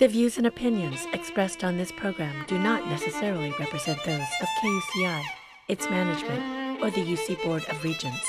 [0.00, 5.22] The views and opinions expressed on this program do not necessarily represent those of KUCI,
[5.68, 8.26] its management, or the UC Board of Regents.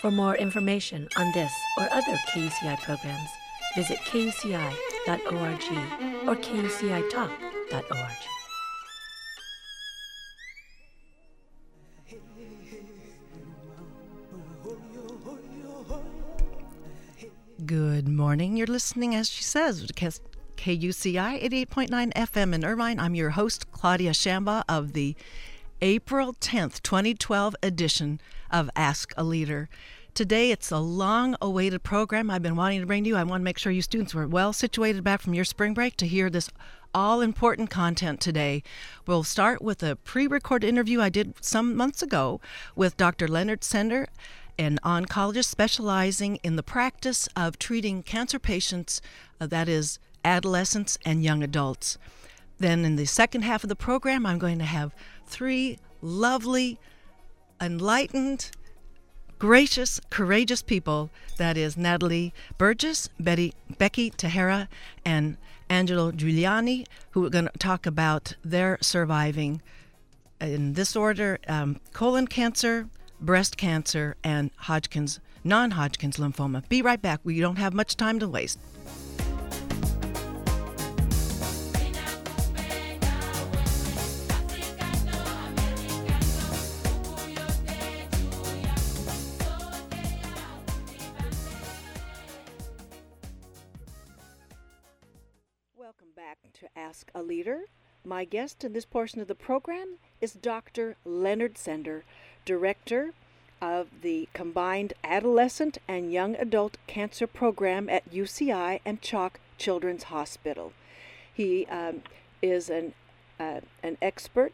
[0.00, 3.28] For more information on this or other KUCI programs,
[3.76, 4.72] visit kuci.org
[6.26, 7.30] or kucitalk.org.
[17.66, 18.56] Good morning.
[18.56, 19.92] You're listening, as she says, to
[20.60, 23.00] KUCI 88.9 FM in Irvine.
[23.00, 25.16] I'm your host, Claudia Shamba, of the
[25.80, 29.70] April 10th, 2012 edition of Ask a Leader.
[30.12, 33.16] Today, it's a long awaited program I've been wanting to bring to you.
[33.16, 35.96] I want to make sure you students were well situated back from your spring break
[35.96, 36.50] to hear this
[36.92, 38.62] all important content today.
[39.06, 42.38] We'll start with a pre recorded interview I did some months ago
[42.76, 43.26] with Dr.
[43.26, 44.08] Leonard Sender
[44.58, 49.00] an oncologist specializing in the practice of treating cancer patients,
[49.40, 51.98] uh, that is, adolescents and young adults.
[52.58, 54.94] Then, in the second half of the program, I'm going to have
[55.26, 56.78] three lovely,
[57.60, 58.50] enlightened,
[59.38, 61.10] gracious, courageous people.
[61.38, 64.68] That is Natalie Burgess, Betty, Becky Tahara,
[65.04, 65.38] and
[65.70, 69.62] Angelo Giuliani, who are going to talk about their surviving,
[70.40, 72.88] in this order, um, colon cancer,
[73.20, 76.68] breast cancer, and Hodgkin's, non Hodgkin's lymphoma.
[76.68, 77.20] Be right back.
[77.24, 78.58] We don't have much time to waste.
[96.30, 97.62] Back to Ask a Leader.
[98.04, 100.94] My guest in this portion of the program is Dr.
[101.04, 102.04] Leonard Sender,
[102.44, 103.14] Director
[103.60, 110.72] of the Combined Adolescent and Young Adult Cancer Program at UCI and CHOC Children's Hospital.
[111.34, 112.04] He um,
[112.40, 112.94] is an,
[113.40, 114.52] uh, an expert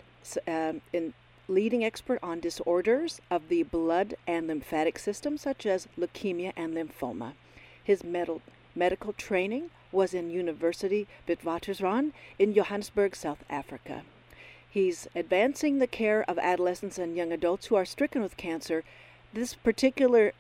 [0.49, 1.13] um, in
[1.47, 7.35] leading expert on disorders of the blood and lymphatic system, such as leukemia and lymphoma.
[7.85, 8.41] His med-
[8.75, 14.03] medical training was in University Witwatersrand in Johannesburg, South Africa.
[14.69, 18.85] He's advancing the care of adolescents and young adults who are stricken with cancer.
[19.33, 20.35] This particular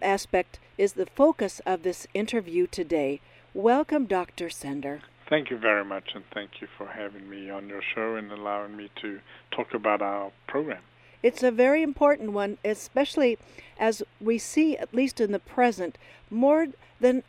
[0.00, 3.20] aspect is the focus of this interview today.
[3.52, 4.48] Welcome, Dr.
[4.48, 5.02] Sender.
[5.28, 8.76] Thank you very much, and thank you for having me on your show and allowing
[8.78, 9.20] me to
[9.50, 10.82] talk about our program.
[11.22, 13.38] It's a very important one, especially
[13.78, 15.98] as we see, at least in the present,
[16.30, 16.68] more
[16.98, 17.24] than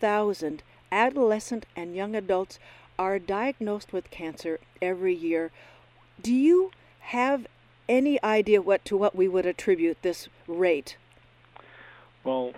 [0.00, 2.58] 72,000 adolescent and young adults
[2.98, 5.50] are diagnosed with cancer every year.
[6.20, 7.46] Do you have
[7.88, 10.96] any idea what to what we would attribute this rate?
[12.24, 12.52] Well,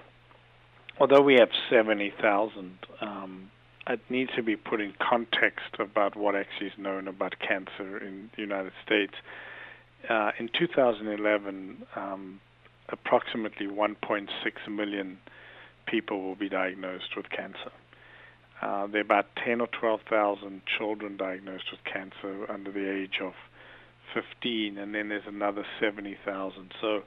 [0.99, 3.51] although we have 70,000, um,
[3.89, 8.31] it needs to be put in context about what actually is known about cancer in
[8.37, 9.15] the United States.
[10.09, 12.41] Uh, in 2011, um,
[12.89, 14.29] approximately 1.6
[14.69, 15.19] million
[15.87, 17.73] people will be diagnosed with cancer.
[18.61, 23.33] Uh, there are about 10 or 12,000 children diagnosed with cancer under the age of
[24.15, 26.73] 15, and then there's another 70,000.
[26.81, 27.03] So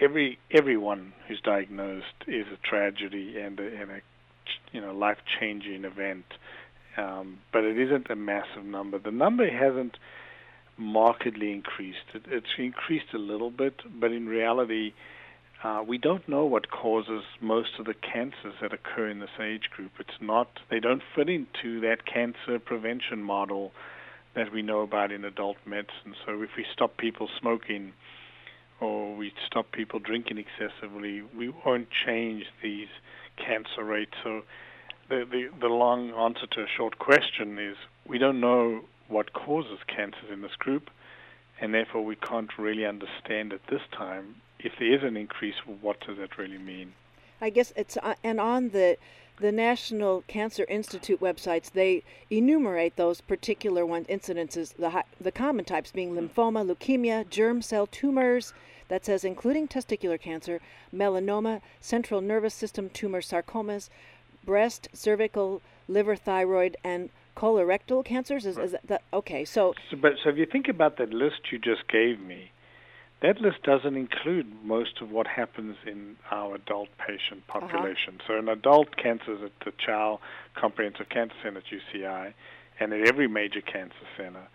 [0.00, 4.00] every everyone who's diagnosed is a tragedy and a, and a
[4.72, 6.24] you know life-changing event.
[6.96, 8.98] Um, but it isn't a massive number.
[8.98, 9.96] The number hasn't
[10.76, 11.98] markedly increased.
[12.14, 14.92] It, it's increased a little bit, but in reality,
[15.62, 19.68] uh, we don't know what causes most of the cancers that occur in this age
[19.70, 19.92] group.
[19.98, 23.72] It's not, they don't fit into that cancer prevention model
[24.34, 26.14] that we know about in adult medicine.
[26.24, 27.92] So if we stop people smoking
[28.80, 32.88] or we stop people drinking excessively, we won't change these
[33.36, 34.12] cancer rates.
[34.24, 34.42] So
[35.10, 37.76] the, the, the long answer to a short question is
[38.06, 40.88] we don't know what causes cancers in this group,
[41.60, 46.00] and therefore we can't really understand at this time if there is an increase, what
[46.06, 46.92] does that really mean?
[47.40, 48.98] I guess it's uh, and on the
[49.38, 55.90] the National Cancer Institute websites they enumerate those particular one incidences the the common types
[55.90, 58.52] being lymphoma, leukemia, germ cell tumors
[58.88, 60.60] that says including testicular cancer,
[60.94, 63.88] melanoma, central nervous system tumor sarcomas,
[64.44, 68.44] breast, cervical, liver, thyroid and colorectal cancers.
[68.44, 71.58] Is, is that okay so, so but so if you think about that list you
[71.58, 72.50] just gave me
[73.22, 77.60] that list doesn't include most of what happens in our adult patient uh-huh.
[77.60, 78.14] population.
[78.18, 78.34] Uh-huh.
[78.34, 80.20] So, in adult cancers at the Chao
[80.54, 82.32] Comprehensive Cancer Center at UCI
[82.78, 84.48] and at every major cancer center,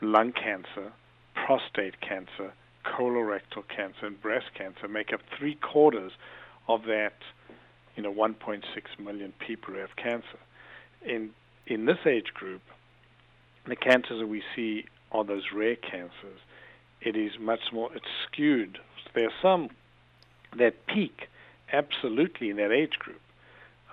[0.00, 0.92] lung cancer,
[1.34, 2.52] prostate cancer,
[2.84, 6.12] colorectal cancer, and breast cancer make up three quarters
[6.68, 7.14] of that,
[7.96, 8.62] you know, 1.6
[8.98, 10.38] million people who have cancer.
[11.04, 11.30] in
[11.64, 12.60] in this age group,
[13.66, 16.40] the cancers that we see are those rare cancers.
[17.04, 18.78] It is much more it's skewed.
[19.14, 19.70] There are some
[20.56, 21.28] that peak
[21.72, 23.20] absolutely in that age group.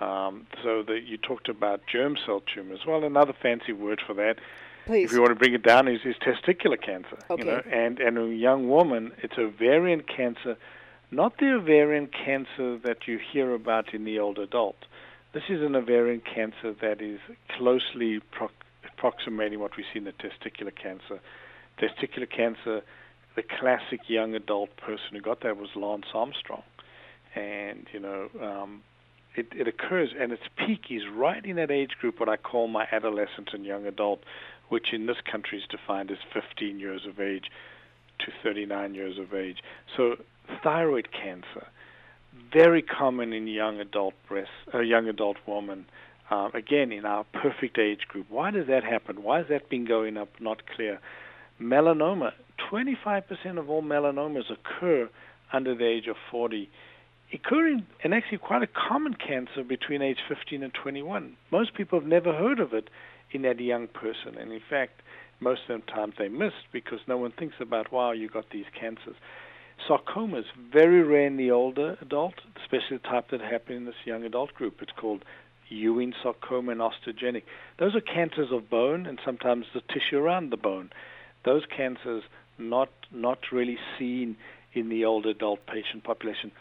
[0.00, 2.80] Um, so that you talked about germ cell tumors.
[2.86, 4.36] Well, another fancy word for that,
[4.86, 5.04] Please.
[5.04, 7.18] if you want to bring it down, is, is testicular cancer.
[7.28, 7.42] Okay.
[7.42, 10.56] You know, and and a young woman, it's ovarian cancer,
[11.10, 14.86] not the ovarian cancer that you hear about in the old adult.
[15.34, 17.20] This is an ovarian cancer that is
[17.50, 18.48] closely pro-
[18.88, 21.20] approximating what we see in the testicular cancer.
[21.80, 22.82] Testicular cancer,
[23.36, 26.62] the classic young adult person who got that was Lance Armstrong,
[27.34, 28.28] and you know.
[28.40, 28.82] Um,
[29.36, 32.66] it, it occurs and its peak is right in that age group what I call
[32.66, 34.24] my adolescent and young adult,
[34.70, 37.44] which in this country is defined as 15 years of age
[38.20, 39.58] to 39 years of age.
[39.96, 40.16] So
[40.62, 41.66] thyroid cancer,
[42.52, 45.86] very common in young adult breast, uh, young adult woman.
[46.30, 48.26] Uh, again, in our perfect age group.
[48.28, 49.24] Why does that happen?
[49.24, 50.28] Why has that been going up?
[50.38, 51.00] Not clear.
[51.60, 52.32] Melanoma.
[52.70, 55.08] 25% of all melanomas occur
[55.52, 56.68] under the age of 40
[57.32, 61.36] occurring and actually quite a common cancer between age 15 and 21.
[61.50, 62.88] Most people have never heard of it
[63.32, 65.02] in that young person, and in fact,
[65.38, 68.66] most of the time they missed because no one thinks about, wow, you got these
[68.78, 69.16] cancers.
[69.88, 74.24] Sarcomas, very rare in the older adult, especially the type that happen in this young
[74.24, 74.82] adult group.
[74.82, 75.24] It's called
[75.68, 77.44] Ewing sarcoma and osteogenic.
[77.78, 80.90] Those are cancers of bone and sometimes the tissue around the bone.
[81.44, 82.22] Those cancers
[82.58, 84.36] not not really seen
[84.72, 86.52] in the older adult patient population.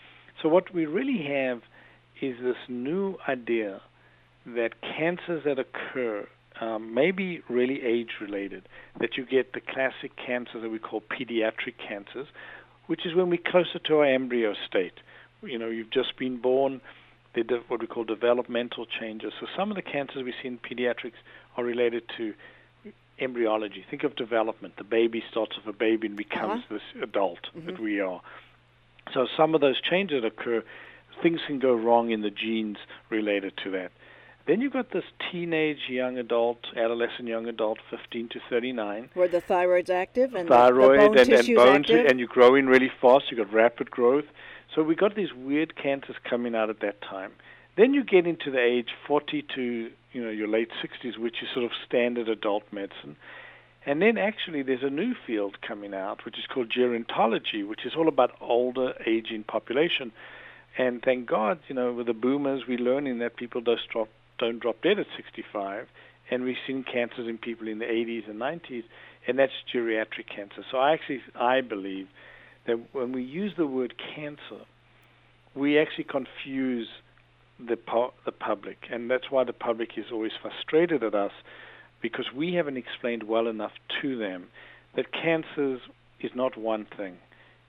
[0.41, 1.61] So what we really have
[2.21, 3.81] is this new idea
[4.45, 6.27] that cancers that occur
[6.61, 8.67] um, may be really age-related.
[8.99, 12.27] That you get the classic cancers that we call pediatric cancers,
[12.87, 14.93] which is when we're closer to our embryo state.
[15.41, 16.81] You know, you've just been born.
[17.35, 19.33] They what we call developmental changes.
[19.39, 21.19] So some of the cancers we see in pediatrics
[21.55, 22.33] are related to
[23.19, 23.85] embryology.
[23.89, 24.75] Think of development.
[24.77, 26.75] The baby starts off a baby and becomes Uh-huh.
[26.75, 27.65] this adult Mhm.
[27.65, 28.21] that we are.
[29.13, 30.63] So some of those changes that occur,
[31.21, 32.77] things can go wrong in the genes
[33.09, 33.91] related to that.
[34.45, 39.09] Then you've got this teenage, young adult, adolescent, young adult, 15 to 39.
[39.13, 42.05] Where the thyroid's active and Thyroid the, bone and, and bones, active.
[42.07, 43.29] and you're growing really fast.
[43.29, 44.25] You've got rapid growth.
[44.73, 47.33] So we've got these weird cancers coming out at that time.
[47.79, 51.47] Then you get into the age 40 to you know your late 60s, which is
[51.53, 53.15] sort of standard adult medicine.
[53.85, 57.93] And then actually there's a new field coming out, which is called gerontology, which is
[57.97, 60.11] all about older aging population.
[60.77, 64.09] And thank God, you know, with the boomers, we're learning that people don't drop,
[64.39, 65.87] don't drop dead at 65.
[66.29, 68.83] And we've seen cancers in people in the 80s and 90s,
[69.25, 70.65] and that's geriatric cancer.
[70.69, 72.09] So I actually, I believe
[72.67, 74.65] that when we use the word cancer,
[75.55, 76.89] we actually confuse
[77.59, 77.77] the,
[78.25, 78.87] the public.
[78.91, 81.31] And that's why the public is always frustrated at us
[82.01, 84.47] because we haven't explained well enough to them
[84.95, 85.81] that cancers
[86.19, 87.17] is not one thing.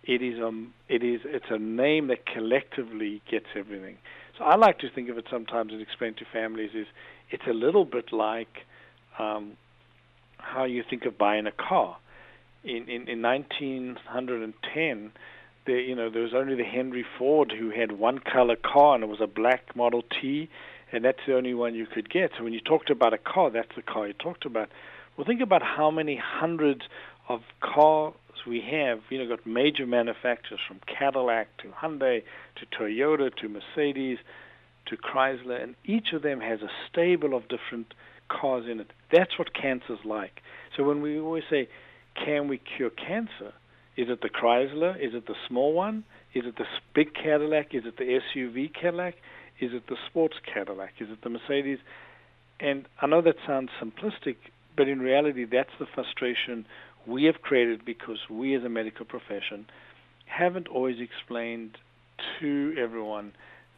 [0.04, 3.98] It is um it is it's a name that collectively gets everything.
[4.38, 6.86] So I like to think of it sometimes and explain to families is
[7.30, 8.64] it's a little bit like
[9.18, 9.56] um,
[10.38, 11.98] how you think of buying a car.
[12.64, 15.12] In in, in 1910,
[15.66, 19.04] there you know there was only the Henry Ford who had one color car and
[19.04, 20.48] it was a black Model T
[20.92, 22.32] and that's the only one you could get.
[22.36, 24.68] So when you talked about a car, that's the car you talked about.
[25.16, 26.82] Well, think about how many hundreds
[27.28, 28.14] of cars
[28.46, 29.00] we have.
[29.10, 32.22] You know, got major manufacturers from Cadillac to Hyundai
[32.56, 34.18] to Toyota to Mercedes
[34.86, 37.94] to Chrysler, and each of them has a stable of different
[38.28, 38.90] cars in it.
[39.12, 40.40] That's what cancer's like.
[40.76, 41.68] So when we always say,
[42.14, 43.52] "Can we cure cancer?"
[44.00, 44.96] Is it the Chrysler?
[44.96, 46.04] Is it the small one?
[46.32, 46.64] Is it the
[46.94, 47.74] big Cadillac?
[47.74, 49.16] Is it the SUV Cadillac?
[49.60, 50.94] Is it the sports Cadillac?
[51.00, 51.80] Is it the Mercedes?
[52.58, 54.36] And I know that sounds simplistic,
[54.74, 56.64] but in reality, that's the frustration
[57.06, 59.66] we have created because we as a medical profession
[60.24, 61.76] haven't always explained
[62.40, 63.32] to everyone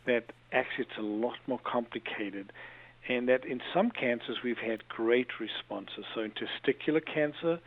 [0.06, 2.52] that actually it's a lot more complicated
[3.08, 6.04] and that in some cancers we've had great responses.
[6.14, 7.58] So in testicular cancer,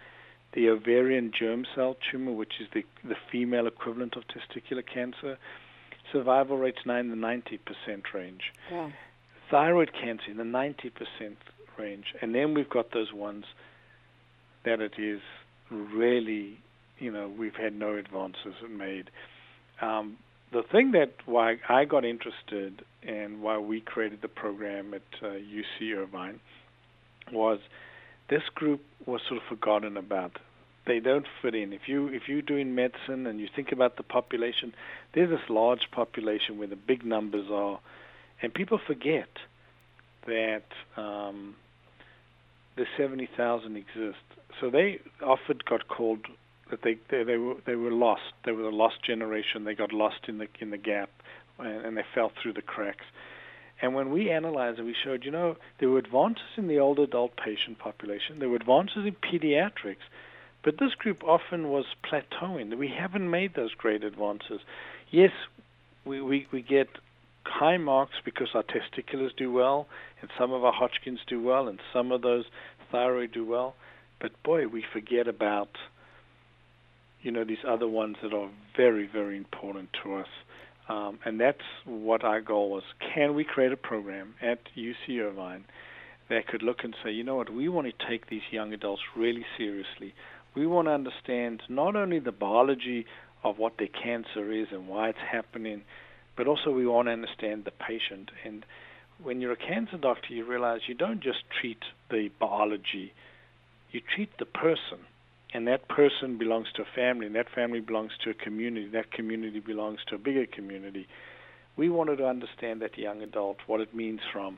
[0.55, 5.37] the ovarian germ cell tumor, which is the, the female equivalent of testicular cancer,
[6.11, 7.59] survival rates now in the 90%
[8.13, 8.53] range.
[8.71, 8.91] Wow.
[9.51, 10.91] Thyroid cancer in the 90%
[11.77, 12.05] range.
[12.21, 13.45] And then we've got those ones
[14.63, 15.21] that it is
[15.69, 16.59] really,
[16.99, 19.11] you know, we've had no advances made.
[19.81, 20.17] Um,
[20.51, 25.33] the thing that why I got interested and why we created the program at uh,
[25.33, 26.39] UC Irvine
[27.31, 27.59] was
[28.29, 30.37] this group was sort of forgotten about.
[30.85, 31.73] They don't fit in.
[31.73, 34.73] If you if you're doing medicine and you think about the population,
[35.13, 37.79] there's this large population where the big numbers are,
[38.41, 39.29] and people forget
[40.27, 40.65] that
[40.97, 41.55] um,
[42.75, 44.17] the 70,000 exist.
[44.59, 46.25] So they often got called
[46.69, 48.33] that they, they they were they were lost.
[48.43, 49.65] They were the lost generation.
[49.65, 51.09] They got lost in the in the gap,
[51.59, 53.05] and, and they fell through the cracks.
[53.81, 57.03] And when we analyzed it, we showed, you know, there were advances in the older
[57.03, 58.39] adult patient population.
[58.39, 60.05] There were advances in pediatrics,
[60.65, 62.75] but this group often was plateauing.
[62.75, 64.61] We haven't made those great advances.
[65.11, 65.31] Yes,
[66.03, 66.89] we, we, we get
[67.45, 69.87] high marks because our testiculars do well,
[70.21, 72.45] and some of our Hodgkins do well, and some of those
[72.91, 73.75] thyroid do well.
[74.19, 75.69] But boy, we forget about
[77.21, 80.27] you know these other ones that are very very important to us.
[80.87, 82.83] Um, and that's what our goal was.
[83.13, 85.65] Can we create a program at UC Irvine
[86.29, 89.01] that could look and say, you know what, we want to take these young adults
[89.15, 90.13] really seriously.
[90.55, 93.05] We want to understand not only the biology
[93.43, 95.83] of what their cancer is and why it's happening,
[96.35, 98.31] but also we want to understand the patient.
[98.43, 98.65] And
[99.21, 103.13] when you're a cancer doctor, you realize you don't just treat the biology,
[103.91, 104.99] you treat the person
[105.55, 109.09] and that person belongs to a family, and that family belongs to a community, that
[109.09, 111.07] community belongs to a bigger community.
[111.77, 114.57] We wanted to understand that young adult, what it means from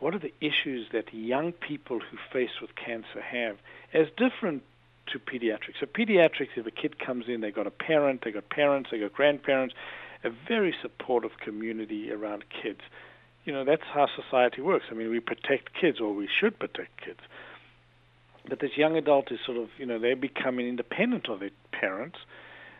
[0.00, 3.56] what are the issues that young people who face with cancer have
[3.92, 4.62] as different
[5.12, 5.80] to pediatrics.
[5.80, 9.00] So pediatrics, if a kid comes in, they've got a parent, they've got parents, they've
[9.00, 9.74] got grandparents,
[10.24, 12.80] a very supportive community around kids.
[13.44, 14.86] You know, that's how society works.
[14.90, 17.20] I mean, we protect kids, or we should protect kids.
[18.48, 22.18] But this young adult is sort of, you know, they're becoming independent of their parents,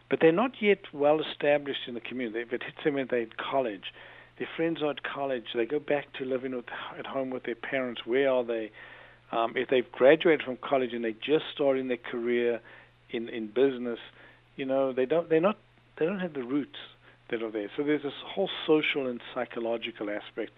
[0.09, 2.41] but they're not yet well established in the community.
[2.41, 3.93] If it hits them when they're in college,
[4.39, 6.67] their friends are at college, they go back to living with,
[6.99, 8.03] at home with their parents.
[8.05, 8.71] Where are they?
[9.33, 12.61] Um, if they've graduated from college and they're just starting their career
[13.11, 13.99] in in business,
[14.57, 15.59] you know, they don't they're not
[15.99, 16.79] they don't have the roots
[17.31, 17.71] that are there.
[17.77, 20.53] So there's this whole social and psychological aspect.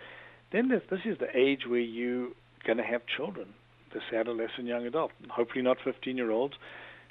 [0.53, 2.29] Then this, is the age where you're
[2.65, 3.49] going to have children
[3.93, 5.11] this adolescent young adult.
[5.31, 6.55] Hopefully not 15 year olds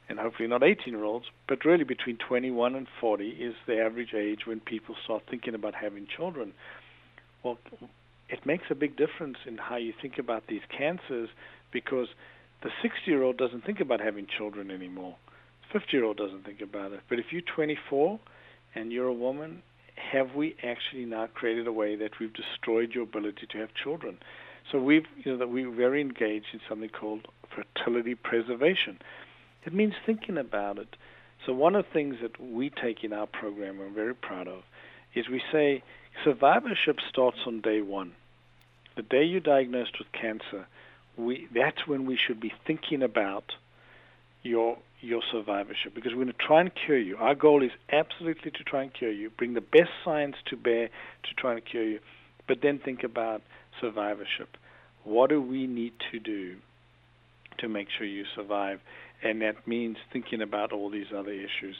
[0.08, 4.14] and hopefully not 18 year olds, but really between 21 and 40 is the average
[4.14, 6.54] age when people start thinking about having children.
[7.44, 7.58] Well,
[8.29, 11.29] it makes a big difference in how you think about these cancers
[11.72, 12.08] because
[12.63, 15.15] the 60 year old doesn't think about having children anymore.
[15.72, 17.01] 50 year old doesn't think about it.
[17.10, 18.20] But if you're 24
[18.74, 19.62] and you're a woman,
[19.96, 24.17] have we actually now created a way that we've destroyed your ability to have children?
[24.72, 29.00] So we've, you know, that we're very engaged in something called fertility preservation.
[29.65, 30.96] It means thinking about it.
[31.46, 34.63] So one of the things that we take in our program, I'm very proud of,
[35.13, 35.84] is we say
[36.24, 38.13] survivorship starts on day one.
[38.95, 40.67] The day you're diagnosed with cancer,
[41.17, 43.53] we that's when we should be thinking about
[44.43, 47.17] your your survivorship because we're going to try and cure you.
[47.17, 50.88] Our goal is absolutely to try and cure you, bring the best science to bear
[50.88, 52.00] to try and cure you,
[52.48, 53.41] but then think about
[53.79, 54.57] survivorship.
[55.03, 56.55] What do we need to do
[57.60, 58.79] to make sure you survive?
[59.24, 61.75] And that means thinking about all these other issues.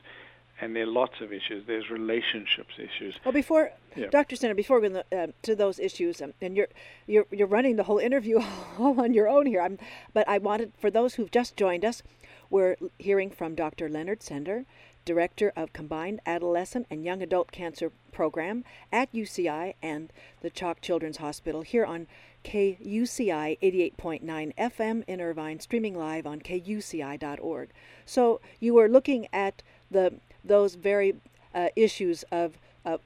[0.62, 1.66] And there are lots of issues.
[1.68, 3.16] There's relationships issues.
[3.26, 4.08] Well, before yeah.
[4.08, 4.36] Dr.
[4.38, 6.70] Sender, before we go uh, to those issues, um, and you're
[7.08, 8.40] you're you're running the whole interview
[8.80, 9.62] all on your own here.
[9.62, 9.78] I'm,
[10.14, 12.04] but I wanted for those who've just joined us,
[12.50, 13.90] we're hearing from Dr.
[13.90, 14.66] Leonard Sender,
[15.04, 21.18] Director of Combined Adolescent and Young Adult Cancer Program at UCI and the CHOC Children's
[21.18, 22.08] Hospital here on
[22.46, 27.70] KUCI 88.9 FM in Irvine, streaming live on kuci.org.
[28.06, 31.16] So you were looking at the those very
[31.54, 32.98] uh, issues of uh,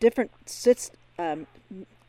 [0.00, 0.30] different
[1.18, 1.46] um,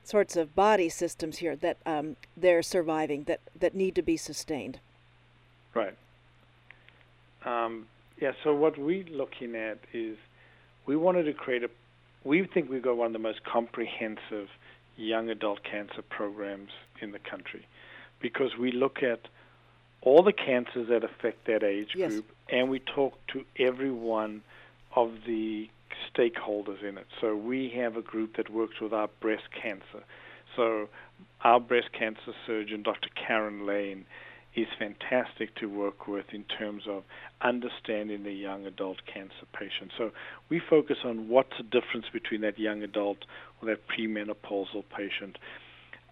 [0.04, 4.80] sorts of body systems here that um, they're surviving that, that need to be sustained.
[5.74, 5.96] Right.
[7.44, 7.88] Um,
[8.20, 10.18] yeah, so what we're looking at is
[10.86, 11.70] we wanted to create a,
[12.24, 14.50] we think we've got one of the most comprehensive
[14.98, 17.66] young adult cancer programs in the country
[18.22, 19.28] because we look at
[20.02, 22.12] all the cancers that affect that age yes.
[22.12, 24.42] group and we talk to every one
[24.96, 25.68] of the
[26.16, 27.08] stakeholders in it.
[27.22, 30.06] So we have a group that works with our breast cancer.
[30.56, 30.88] So
[31.44, 33.10] our breast cancer surgeon, Dr.
[33.16, 34.06] Karen Lane,
[34.56, 37.04] is fantastic to work with in terms of
[37.42, 39.92] understanding the young adult cancer patient.
[39.98, 40.12] So
[40.50, 43.18] we focus on what's the difference between that young adult
[43.62, 45.38] or that premenopausal patient.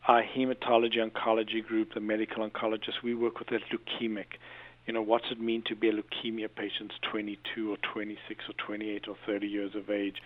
[0.07, 4.37] Our hematology oncology group, the medical oncologists, we work with that leukemic.
[4.85, 9.07] You know, what's it mean to be a leukemia patient 22 or 26 or 28
[9.07, 10.17] or 30 years of age?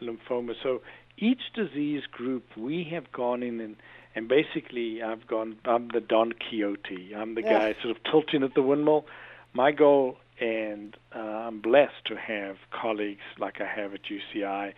[0.00, 0.54] Lymphoma.
[0.62, 0.80] So
[1.18, 3.76] each disease group, we have gone in and
[4.14, 5.56] and basically I've gone.
[5.64, 7.14] I'm the Don Quixote.
[7.14, 9.06] I'm the guy sort of tilting at the windmill.
[9.52, 14.72] My goal, and uh, I'm blessed to have colleagues like I have at UCI,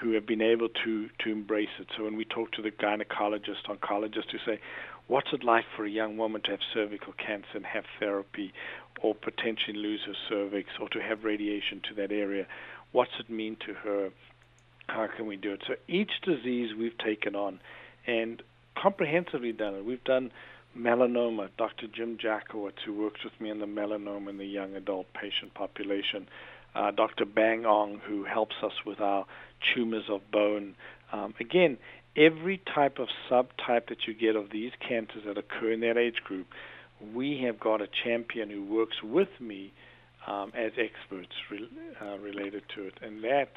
[0.00, 1.86] who have been able to to embrace it.
[1.96, 4.60] So when we talk to the gynecologist, oncologist, who say,
[5.06, 8.52] "What's it like for a young woman to have cervical cancer and have therapy,
[9.00, 12.46] or potentially lose her cervix, or to have radiation to that area?
[12.92, 14.10] What's it mean to her?
[14.88, 17.60] How can we do it?" So each disease we've taken on,
[18.06, 18.42] and
[18.74, 19.84] comprehensively done it.
[19.84, 20.32] We've done
[20.76, 21.50] melanoma.
[21.56, 21.86] Dr.
[21.86, 26.28] Jim Jakowatz, who works with me on the melanoma in the young adult patient population.
[26.74, 27.24] Uh, Dr.
[27.24, 29.26] Bang Hoang, who helps us with our
[29.74, 30.74] tumors of bone.
[31.12, 31.78] Um, again,
[32.16, 36.22] every type of subtype that you get of these cancers that occur in that age
[36.24, 36.46] group,
[37.12, 39.72] we have got a champion who works with me
[40.26, 41.68] um, as experts re-
[42.00, 43.50] uh, related to it, and that's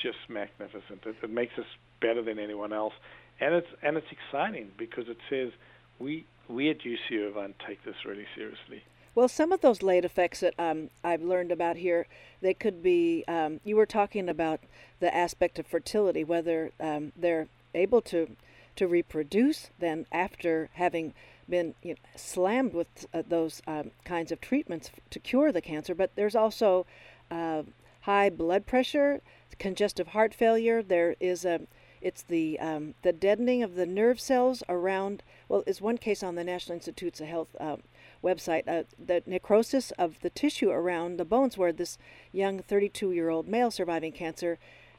[0.00, 1.02] just magnificent.
[1.06, 1.66] It, it makes us
[2.00, 2.94] better than anyone else,
[3.40, 5.50] and it's and it's exciting because it says
[5.98, 8.82] we we at UC Irvine take this really seriously.
[9.14, 12.06] Well, some of those late effects that um, I've learned about here,
[12.40, 13.24] they could be.
[13.26, 14.60] Um, you were talking about
[15.00, 18.36] the aspect of fertility, whether um, they're able to
[18.76, 21.12] to reproduce then after having
[21.48, 25.94] been you know, slammed with uh, those um, kinds of treatments to cure the cancer.
[25.94, 26.86] But there's also
[27.30, 27.64] uh,
[28.02, 29.20] high blood pressure,
[29.58, 30.82] congestive heart failure.
[30.82, 31.62] There is a
[32.00, 35.22] it's the um, the deadening of the nerve cells around.
[35.48, 37.76] Well, is one case on the National Institutes of Health uh,
[38.22, 41.98] website, uh, the necrosis of the tissue around the bones, where this
[42.32, 44.58] young 32 year old male surviving cancer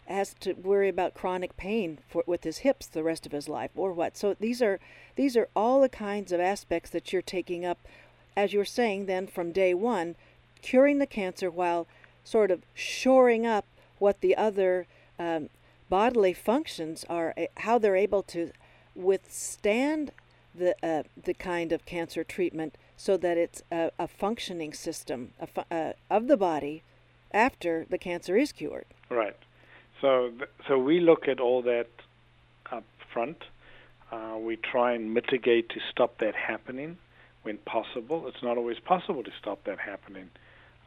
[0.10, 3.72] has to worry about chronic pain for, with his hips the rest of his life,
[3.76, 4.18] or what.
[4.18, 4.80] So these are
[5.16, 7.80] these are all the kinds of aspects that you're taking up,
[8.36, 9.06] as you're saying.
[9.06, 10.16] Then from day one,
[10.62, 11.88] curing the cancer while
[12.24, 13.66] sort of shoring up
[14.00, 14.88] what the other
[15.18, 15.50] um,
[15.90, 18.52] bodily functions are, eh, how they're able to
[18.96, 20.12] withstand
[20.56, 25.62] the uh, the kind of cancer treatment so that it's a, a functioning system fu-
[25.72, 26.84] uh, of the body
[27.32, 28.86] after the cancer is cured.
[29.10, 29.36] Right.
[30.02, 30.32] So,
[30.68, 31.88] so we look at all that
[32.72, 33.44] up front.
[34.12, 36.98] Uh, we try and mitigate to stop that happening
[37.44, 38.28] when possible.
[38.28, 40.30] It's not always possible to stop that happening,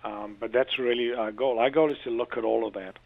[0.04, 1.58] um, but that's really our goal.
[1.58, 2.98] Our goal is to look at all of that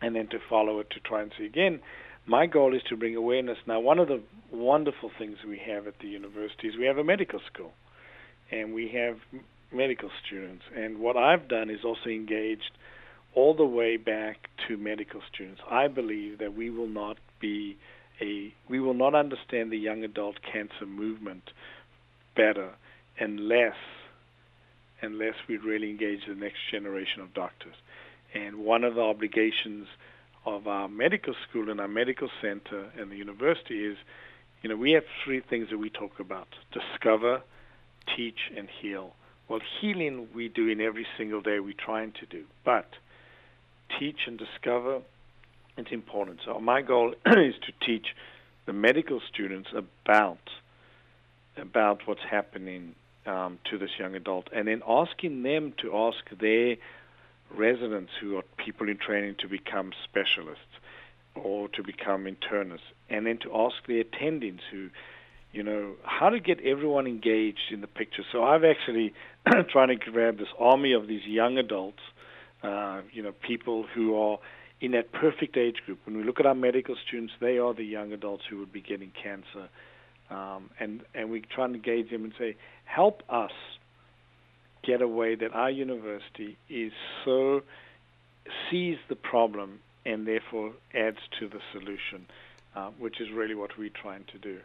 [0.00, 1.80] and then to follow it to try and see again.
[2.26, 3.58] My goal is to bring awareness.
[3.66, 7.04] Now, one of the wonderful things we have at the university is we have a
[7.04, 7.72] medical school
[8.50, 9.18] and we have
[9.72, 10.64] medical students.
[10.74, 12.70] And what I've done is also engaged
[13.38, 15.60] all the way back to medical students.
[15.70, 17.76] I believe that we will not be
[18.20, 21.52] a we will not understand the young adult cancer movement
[22.34, 22.70] better
[23.20, 23.76] unless
[25.02, 27.76] unless we really engage the next generation of doctors.
[28.34, 29.86] And one of the obligations
[30.44, 33.98] of our medical school and our medical center and the university is,
[34.62, 37.42] you know, we have three things that we talk about: discover,
[38.16, 39.14] teach, and heal.
[39.48, 42.88] Well, healing we do in every single day we're trying to do, but
[43.98, 45.00] teach and discover,
[45.76, 46.40] it's important.
[46.44, 48.08] So my goal is to teach
[48.66, 50.38] the medical students about
[51.56, 52.94] about what's happening
[53.26, 56.76] um, to this young adult, and then asking them to ask their
[57.52, 60.62] residents who are people in training to become specialists
[61.34, 64.88] or to become internists, and then to ask the attendings who
[65.52, 68.22] you know, how to get everyone engaged in the picture.
[68.32, 69.14] So I've actually
[69.70, 72.00] trying to grab this army of these young adults,
[72.62, 74.38] uh, you know, people who are
[74.80, 75.98] in that perfect age group.
[76.04, 78.80] When we look at our medical students, they are the young adults who would be
[78.80, 79.68] getting cancer.
[80.30, 83.52] Um, and, and we try and engage them and say, help us
[84.82, 86.92] get a way that our university is
[87.24, 87.62] so
[88.70, 92.26] sees the problem and therefore adds to the solution,
[92.74, 94.58] uh, which is really what we're trying to do.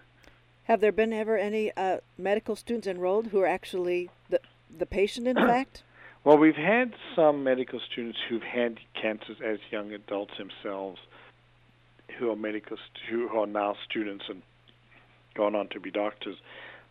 [0.65, 4.39] Have there been ever any uh, medical students enrolled who are actually the
[4.75, 5.83] the patient, in fact?
[6.23, 11.01] Well, we've had some medical students who've had cancers as young adults themselves,
[12.17, 12.77] who are medical
[13.09, 14.41] who are now students and
[15.35, 16.37] gone on to be doctors,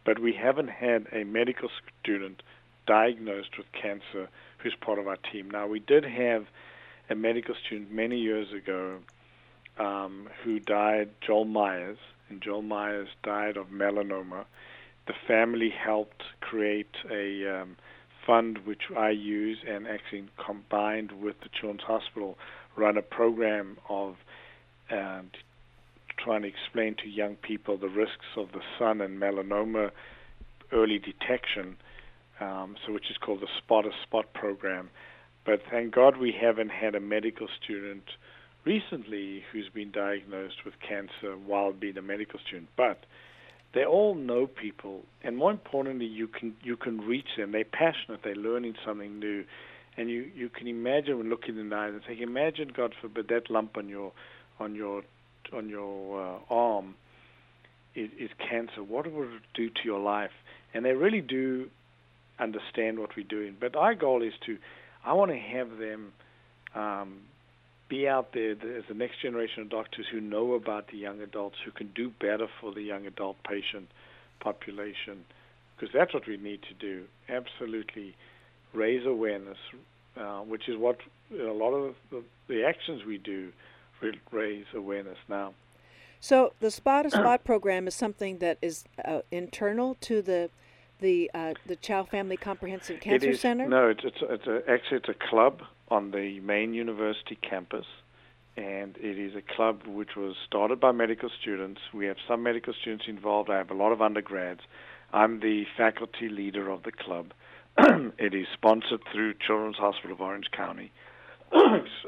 [0.04, 1.70] but we haven't had a medical
[2.02, 2.42] student
[2.86, 5.50] diagnosed with cancer who's part of our team.
[5.50, 6.44] Now, we did have
[7.08, 8.98] a medical student many years ago
[9.78, 14.44] um, who died, Joel Myers, and Joel Myers died of melanoma.
[15.06, 17.76] The family helped create a um,
[18.26, 22.38] fund which I use and actually combined with the Children's Hospital
[22.76, 24.16] run a program of
[24.90, 25.22] uh,
[26.18, 29.90] trying to explain to young people the risks of the sun and melanoma
[30.72, 31.76] early detection,
[32.40, 34.90] um, so which is called the Spot a Spot program.
[35.44, 38.04] But thank God we haven't had a medical student
[38.64, 43.04] recently who's been diagnosed with cancer while being a medical student, but
[43.74, 47.52] they all know people, and more importantly, you can you can reach them.
[47.52, 48.20] They're passionate.
[48.22, 49.44] They're learning something new,
[49.96, 53.28] and you you can imagine when looking in the eyes and saying, imagine God forbid
[53.28, 54.12] that lump on your
[54.60, 55.02] on your
[55.52, 56.94] on your uh, arm
[57.94, 58.82] is, is cancer.
[58.82, 60.30] What would it do to your life?
[60.74, 61.68] And they really do
[62.38, 63.56] understand what we're doing.
[63.60, 64.58] But our goal is to,
[65.04, 66.12] I want to have them
[66.74, 67.18] um,
[67.92, 71.56] be out there as the next generation of doctors who know about the young adults,
[71.62, 73.86] who can do better for the young adult patient
[74.40, 75.26] population,
[75.76, 77.04] because that's what we need to do.
[77.28, 78.16] Absolutely
[78.72, 79.58] raise awareness,
[80.16, 80.96] uh, which is what
[81.38, 83.52] a lot of the, the actions we do
[84.00, 85.52] will raise awareness now.
[86.18, 90.48] So the Spot a Spot program is something that is uh, internal to the
[91.00, 93.68] the uh, the Chao Family Comprehensive Cancer is, Center?
[93.68, 95.60] No, it's it's, it's a, actually it's a club
[95.92, 97.84] on the main university campus,
[98.56, 101.82] and it is a club which was started by medical students.
[101.92, 103.50] We have some medical students involved.
[103.50, 104.60] I have a lot of undergrads.
[105.12, 107.34] I'm the faculty leader of the club.
[108.18, 110.92] it is sponsored through Children's Hospital of Orange County.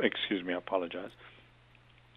[0.00, 1.10] Excuse me, I apologize.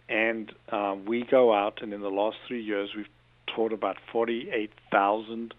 [0.07, 3.09] And uh, we go out, and in the last three years, we've
[3.53, 5.53] taught about 48,000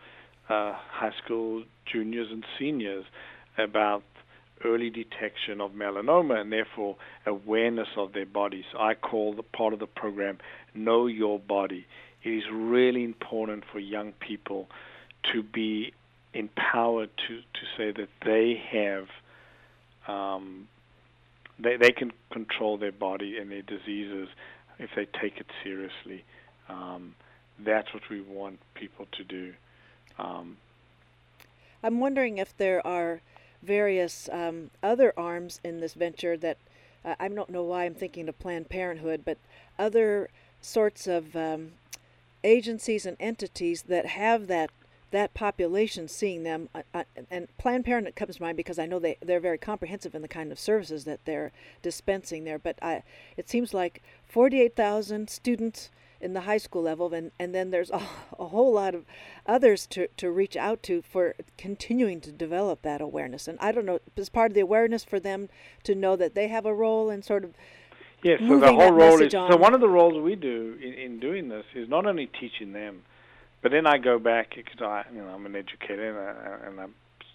[0.48, 3.04] uh, high school juniors and seniors
[3.58, 4.04] about
[4.64, 8.64] early detection of melanoma and therefore awareness of their bodies.
[8.78, 10.38] I call the part of the program
[10.74, 11.86] Know Your Body.
[12.22, 14.68] It is really important for young people
[15.32, 15.92] to be
[16.34, 19.08] empowered to, to say that they have
[20.06, 20.68] um,
[21.58, 24.28] they they can control their body and their diseases
[24.78, 26.24] if they take it seriously.
[26.68, 27.14] Um,
[27.58, 29.52] that's what we want people to do.
[30.18, 30.56] Um,
[31.82, 33.20] I'm wondering if there are
[33.62, 36.58] various um, other arms in this venture that
[37.04, 39.38] uh, I don't know why I'm thinking of Planned Parenthood, but
[39.78, 41.72] other sorts of um,
[42.44, 44.70] agencies and entities that have that
[45.10, 48.98] that population seeing them uh, uh, and Planned Parenthood comes to mind because I know
[48.98, 52.58] they they're very comprehensive in the kind of services that they're dispensing there.
[52.58, 53.02] But I,
[53.36, 58.00] it seems like 48,000 students in the high school level, and, and then there's a,
[58.38, 59.04] a whole lot of
[59.46, 63.48] others to, to reach out to for continuing to develop that awareness.
[63.48, 65.48] And I don't know, it's part of the awareness for them
[65.84, 67.54] to know that they have a role in sort of
[68.22, 69.52] Yes, so the whole role is on.
[69.52, 72.72] so one of the roles we do in, in doing this is not only teaching
[72.72, 73.02] them,
[73.62, 76.80] but then I go back because I, you know, I'm an educator and, I, and
[76.80, 76.94] I'm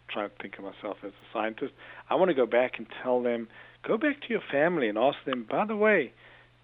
[0.10, 1.74] trying to think of myself as a scientist.
[2.10, 3.48] I want to go back and tell them,
[3.88, 5.46] go back to your family and ask them.
[5.50, 6.14] By the way,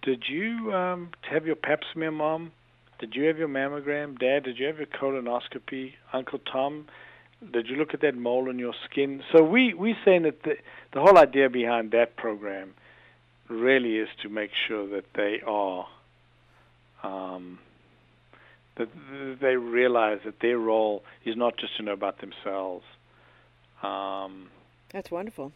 [0.01, 2.51] did you um, have your Pap smear, Mom?
[2.99, 4.43] Did you have your mammogram, Dad?
[4.43, 6.87] Did you have your colonoscopy, Uncle Tom?
[7.51, 9.23] Did you look at that mole on your skin?
[9.31, 10.57] So we we saying that the
[10.93, 12.73] the whole idea behind that program
[13.47, 15.87] really is to make sure that they are
[17.03, 17.59] um,
[18.75, 18.89] that
[19.39, 22.85] they realize that their role is not just to know about themselves.
[23.81, 24.49] Um,
[24.91, 25.53] That's wonderful.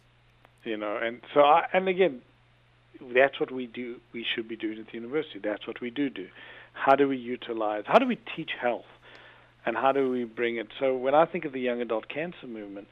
[0.64, 2.22] You know, and so I, and again,
[3.00, 4.00] that's what we do.
[4.12, 5.38] We should be doing at the university.
[5.38, 6.28] That's what we do do.
[6.72, 7.84] How do we utilize?
[7.86, 8.84] How do we teach health?
[9.66, 10.68] And how do we bring it?
[10.78, 12.86] So when I think of the young adult cancer movement,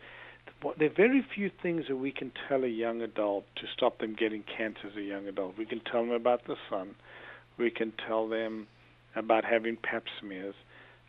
[0.78, 4.14] there are very few things that we can tell a young adult to stop them
[4.14, 5.58] getting cancer as a young adult.
[5.58, 6.94] We can tell them about the sun.
[7.58, 8.68] We can tell them
[9.14, 10.54] about having pap smears.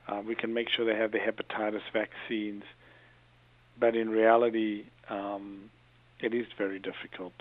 [0.07, 2.63] Uh, we can make sure they have the hepatitis vaccines.
[3.79, 5.69] But in reality, um,
[6.19, 7.33] it is very difficult.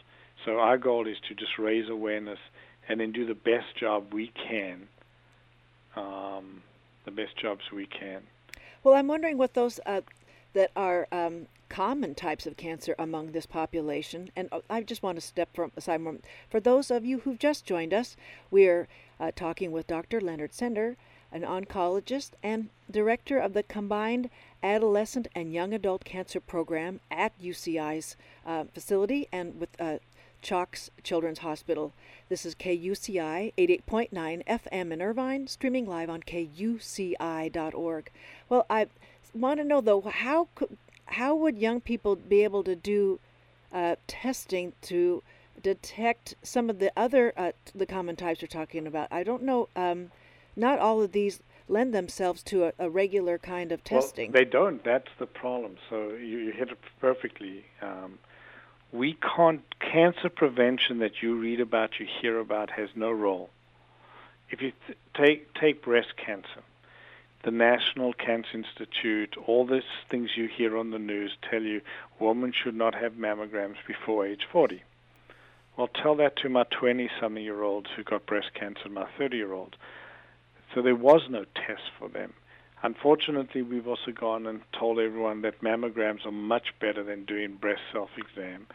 [0.45, 2.39] So our goal is to just raise awareness
[2.89, 4.89] and then do the best job we can,
[5.95, 6.63] um,
[7.05, 8.23] the best jobs we can.
[8.83, 10.01] Well, I'm wondering what those uh,
[10.55, 14.31] that are um, common types of cancer among this population.
[14.37, 16.01] And uh, I just want to step from aside
[16.51, 18.17] for those of you who've just joined us.
[18.51, 20.21] We're uh, talking with Dr.
[20.21, 20.97] Leonard Sender,
[21.33, 24.29] an oncologist and director of the Combined
[24.63, 29.71] Adolescent and Young Adult Cancer Program at UCI's uh, facility and with
[30.43, 31.93] CHOC's Children's Hospital.
[32.29, 38.11] This is KUCI 88.9 FM in Irvine, streaming live on kuci.org.
[38.49, 38.87] Well, I
[39.35, 40.77] want to know though, how could,
[41.07, 43.21] how would young people be able to do
[43.73, 45.23] uh, testing to
[45.63, 49.09] detect some of the other uh, the common types you're talking about?
[49.11, 49.69] I don't know.
[49.77, 50.11] Um,
[50.57, 54.33] not all of these lend themselves to a, a regular kind of testing.
[54.33, 54.85] Well, they don't.
[54.85, 55.77] That's the problem.
[55.89, 57.65] So you, you hit it perfectly.
[57.81, 58.19] Um,
[58.93, 63.51] we can't cancer prevention that you read about, you hear about, has no role.
[64.51, 66.63] If you th- take take breast cancer,
[67.43, 71.81] the National Cancer Institute, all these things you hear on the news tell you
[72.21, 74.83] women should not have mammograms before age 40.
[75.77, 79.75] Well, tell that to my 20-something year olds who got breast cancer my 30-year-olds.
[80.75, 82.35] So there was no test for them.
[82.83, 87.83] Unfortunately, we've also gone and told everyone that mammograms are much better than doing breast
[87.93, 88.67] self-exam.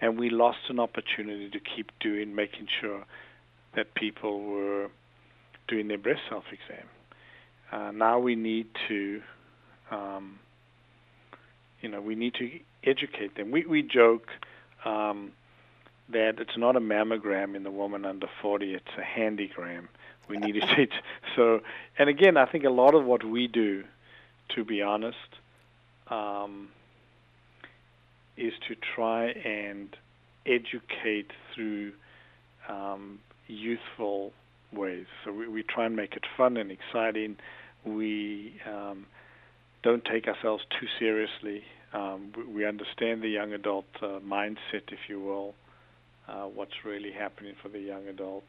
[0.00, 3.04] and we lost an opportunity to keep doing, making sure
[3.76, 4.88] that people were
[5.68, 6.86] doing their breast self exam.
[7.70, 9.22] Uh, now we need to,
[9.90, 10.38] um,
[11.80, 12.50] you know, we need to
[12.84, 13.50] educate them.
[13.50, 14.28] We we joke
[14.84, 15.32] um,
[16.12, 19.88] that it's not a mammogram in the woman under 40; it's a handygram.
[20.30, 20.90] We needed it.
[21.36, 21.60] So,
[21.96, 23.84] and again, I think a lot of what we do,
[24.56, 25.16] to be honest,
[26.08, 26.68] um,
[28.36, 29.96] is to try and
[30.44, 31.92] educate through
[32.68, 34.32] um, youthful
[34.72, 35.06] ways.
[35.24, 37.36] So we, we try and make it fun and exciting.
[37.84, 39.06] We um,
[39.82, 41.62] don't take ourselves too seriously.
[41.92, 45.54] Um, we, we, understand the young adult uh, mindset, if you will,
[46.28, 48.44] uh, what's really happening for the young adult.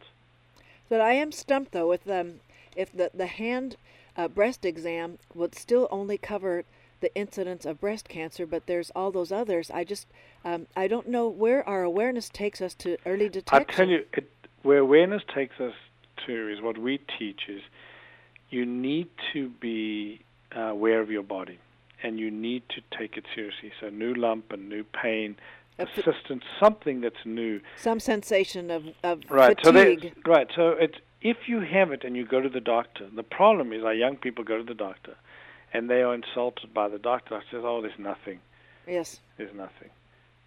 [0.92, 2.42] But I am stumped though with um,
[2.76, 3.78] if the the hand
[4.18, 6.66] uh, breast exam would still only cover
[7.00, 9.72] the incidence of breast cancer, but there's all those others.
[9.72, 10.06] I just
[10.44, 13.74] um, I don't know where our awareness takes us to early detection.
[13.74, 14.30] I tell you, it,
[14.64, 15.76] where awareness takes us
[16.28, 17.62] to is what we teach is
[18.50, 20.20] you need to be
[20.54, 21.58] uh, aware of your body
[22.04, 23.72] and you need to take it seriously.
[23.80, 25.38] So new lump and new pain,
[25.86, 27.62] persistence, something that's new.
[27.78, 30.14] Some sensation of, of right, fatigue.
[30.26, 30.48] So right.
[30.56, 33.84] So it's if you have it and you go to the doctor, the problem is
[33.84, 35.16] our young people go to the doctor
[35.74, 37.36] and they are insulted by the doctor.
[37.36, 38.40] I says, "Oh, there's nothing."
[38.88, 39.20] Yes.
[39.38, 39.90] There's nothing,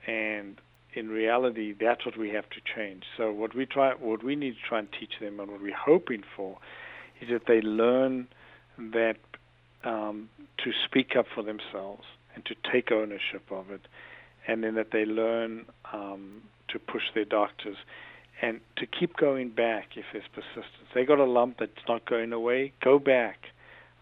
[0.07, 0.61] and
[0.95, 3.05] in reality, that's what we have to change.
[3.17, 5.77] So what we try, what we need to try and teach them, and what we're
[5.77, 6.59] hoping for,
[7.21, 8.29] is that they learn
[8.79, 9.17] that
[9.85, 13.87] um, to speak up for themselves and to take ownership of it,
[14.47, 17.77] and then that they learn um, to push their doctors
[18.43, 20.89] and to keep going back if there's persistence.
[20.95, 23.39] They got a lump that's not going away, go back.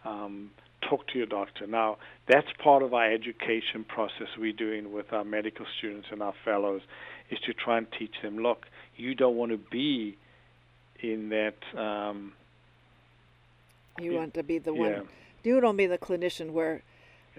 [0.04, 0.50] Um,
[0.88, 1.66] talk to your doctor.
[1.66, 1.96] Now,
[2.28, 6.82] that's part of our education process we're doing with our medical students and our fellows
[7.30, 10.16] is to try and teach them, look, you don't want to be
[11.00, 11.54] in that.
[11.78, 12.32] Um,
[14.00, 14.80] you want to be the yeah.
[14.80, 15.08] one.
[15.42, 16.82] You don't be the clinician where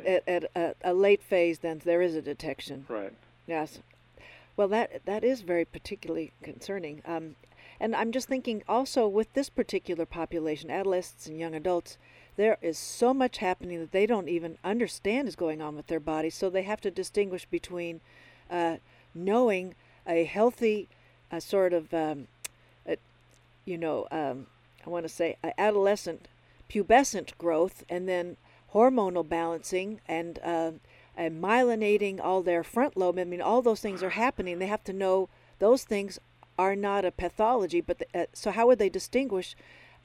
[0.05, 2.85] at, at a, a, late phase then there is a detection.
[2.89, 3.13] Right.
[3.47, 3.79] Yes.
[4.55, 7.01] Well, that that is very particularly concerning.
[7.05, 7.35] Um,
[7.79, 11.97] and I'm just thinking also with this particular population, adolescents and young adults,
[12.35, 15.99] there is so much happening that they don't even understand is going on with their
[15.99, 16.29] body.
[16.29, 18.01] So they have to distinguish between
[18.49, 18.77] uh,
[19.13, 19.75] knowing
[20.07, 20.87] a healthy
[21.31, 22.27] uh, sort of, um,
[22.87, 22.97] a,
[23.65, 24.47] you know, um,
[24.85, 26.27] I want to say adolescent
[26.69, 28.37] pubescent growth and then
[28.73, 30.71] hormonal balancing and, uh,
[31.15, 33.19] and myelinating all their front lobe.
[33.19, 34.59] I mean, all those things are happening.
[34.59, 36.19] They have to know those things
[36.57, 37.81] are not a pathology.
[37.81, 39.55] But the, uh, so, how would they distinguish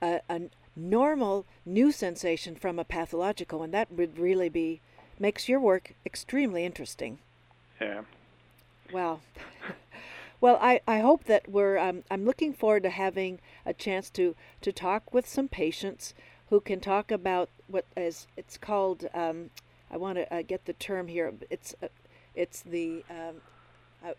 [0.00, 0.42] uh, a,
[0.78, 4.81] normal new sensation from a pathological and that would really be
[5.18, 7.18] makes your work extremely interesting
[7.81, 8.02] yeah
[8.92, 9.18] wow
[10.40, 14.37] well i i hope that we're um, i'm looking forward to having a chance to
[14.61, 16.14] to talk with some patients
[16.51, 19.51] who can talk about what is it's called um,
[19.91, 21.89] i want to uh, get the term here it's uh,
[22.35, 23.37] it's the um,
[24.05, 24.15] I,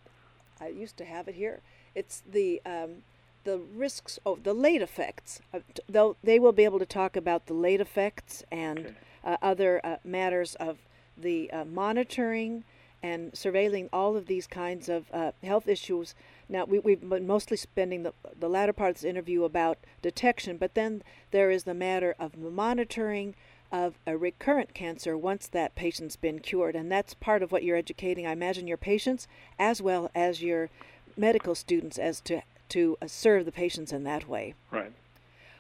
[0.63, 1.61] I used to have it here
[1.95, 3.03] it's the um,
[3.43, 5.41] the risks of the late effects.
[5.87, 8.95] They'll, they will be able to talk about the late effects and okay.
[9.23, 10.77] uh, other uh, matters of
[11.17, 12.63] the uh, monitoring
[13.01, 16.15] and surveilling all of these kinds of uh, health issues.
[16.49, 20.57] Now, we, we've been mostly spending the, the latter part of this interview about detection,
[20.57, 23.35] but then there is the matter of monitoring
[23.71, 26.75] of a recurrent cancer once that patient's been cured.
[26.75, 29.27] And that's part of what you're educating, I imagine, your patients
[29.59, 30.71] as well as your
[31.15, 34.53] medical students as to to uh, serve the patients in that way.
[34.71, 34.91] Right.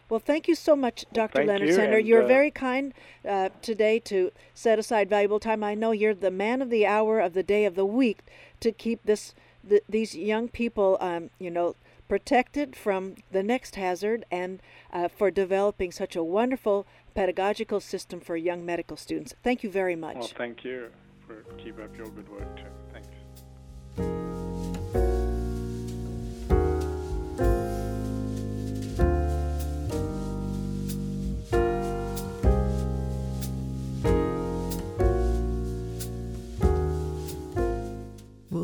[0.09, 1.37] Well, thank you so much, Dr.
[1.37, 1.99] Thank Leonard you, Sender.
[1.99, 2.93] You're uh, very kind
[3.27, 5.63] uh, today to set aside valuable time.
[5.63, 8.19] I know you're the man of the hour of the day of the week
[8.59, 9.35] to keep this
[9.69, 11.75] the, these young people, um, you know,
[12.07, 18.35] protected from the next hazard and uh, for developing such a wonderful pedagogical system for
[18.35, 19.33] young medical students.
[19.43, 20.17] Thank you very much.
[20.17, 20.89] Well, thank you
[21.25, 22.59] for keep up your good work.
[22.91, 24.38] Thanks.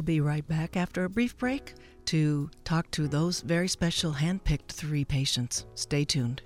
[0.05, 1.73] Be right back after a brief break
[2.05, 5.65] to talk to those very special hand-picked three patients.
[5.73, 6.41] Stay tuned.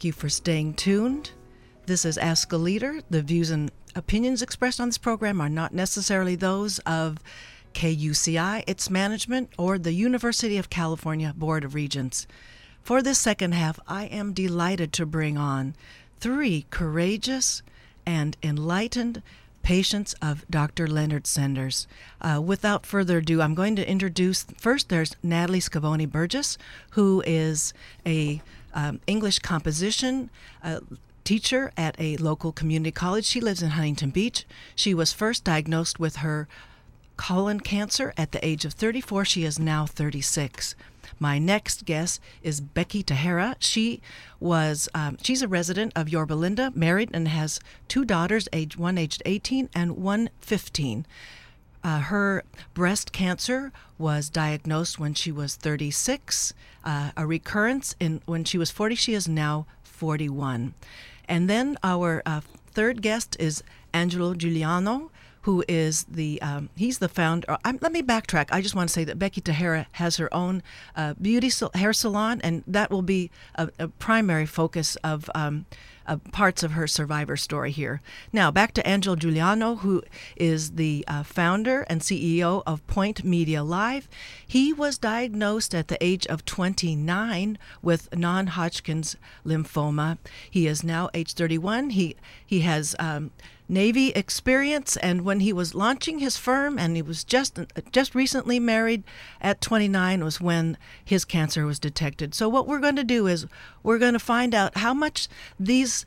[0.00, 1.32] Thank you for staying tuned.
[1.84, 3.02] This is Ask a Leader.
[3.10, 7.18] The views and opinions expressed on this program are not necessarily those of
[7.74, 12.26] KUCI, its management, or the University of California Board of Regents.
[12.82, 15.74] For this second half, I am delighted to bring on
[16.18, 17.62] three courageous
[18.06, 19.22] and enlightened
[19.62, 20.86] patients of Dr.
[20.86, 21.86] Leonard Senders.
[22.22, 26.56] Uh, without further ado, I'm going to introduce first there's Natalie Scavone Burgess,
[26.92, 27.74] who is
[28.06, 28.40] a
[28.74, 30.30] um, English composition
[30.62, 30.80] uh,
[31.24, 33.24] teacher at a local community college.
[33.24, 34.46] She lives in Huntington Beach.
[34.74, 36.48] She was first diagnosed with her
[37.16, 39.24] colon cancer at the age of 34.
[39.26, 40.74] She is now 36.
[41.18, 43.56] My next guest is Becky Tahera.
[43.58, 44.00] She
[44.38, 48.96] was um, she's a resident of Yorba Linda, married, and has two daughters, age one
[48.96, 51.06] aged 18 and one 15.
[51.82, 52.42] Uh, her
[52.74, 56.54] breast cancer was diagnosed when she was 36.
[56.84, 58.94] Uh, a recurrence in when she was 40.
[58.94, 60.74] She is now 41.
[61.28, 62.40] And then our uh,
[62.72, 63.62] third guest is
[63.92, 65.10] Angelo Giuliano
[65.42, 67.56] who is the um, he's the founder.
[67.64, 68.48] I'm, let me backtrack.
[68.50, 70.62] I just want to say that Becky Tahera has her own
[70.94, 75.30] uh, beauty hair salon, and that will be a, a primary focus of.
[75.34, 75.66] Um,
[76.10, 78.02] uh, parts of her survivor story here.
[78.32, 80.02] Now, back to Angel Giuliano, who
[80.36, 84.08] is the uh, founder and CEO of Point Media Live.
[84.44, 90.18] He was diagnosed at the age of 29 with non Hodgkin's lymphoma.
[90.50, 91.90] He is now age 31.
[91.90, 92.96] He, he has.
[92.98, 93.30] Um,
[93.70, 97.58] Navy experience, and when he was launching his firm, and he was just
[97.92, 99.04] just recently married
[99.40, 102.34] at 29, was when his cancer was detected.
[102.34, 103.46] So what we're going to do is
[103.84, 105.28] we're going to find out how much
[105.58, 106.04] these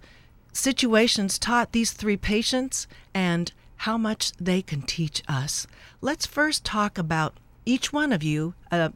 [0.52, 5.66] situations taught these three patients and how much they can teach us.
[6.02, 8.90] Let's first talk about each one of you, uh,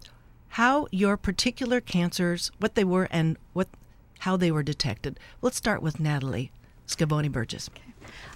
[0.50, 3.70] how your particular cancers, what they were, and what
[4.20, 5.20] how they were detected.
[5.42, 6.52] Let's start with Natalie
[6.86, 7.70] Scavone Burgess.
[7.70, 7.84] Okay.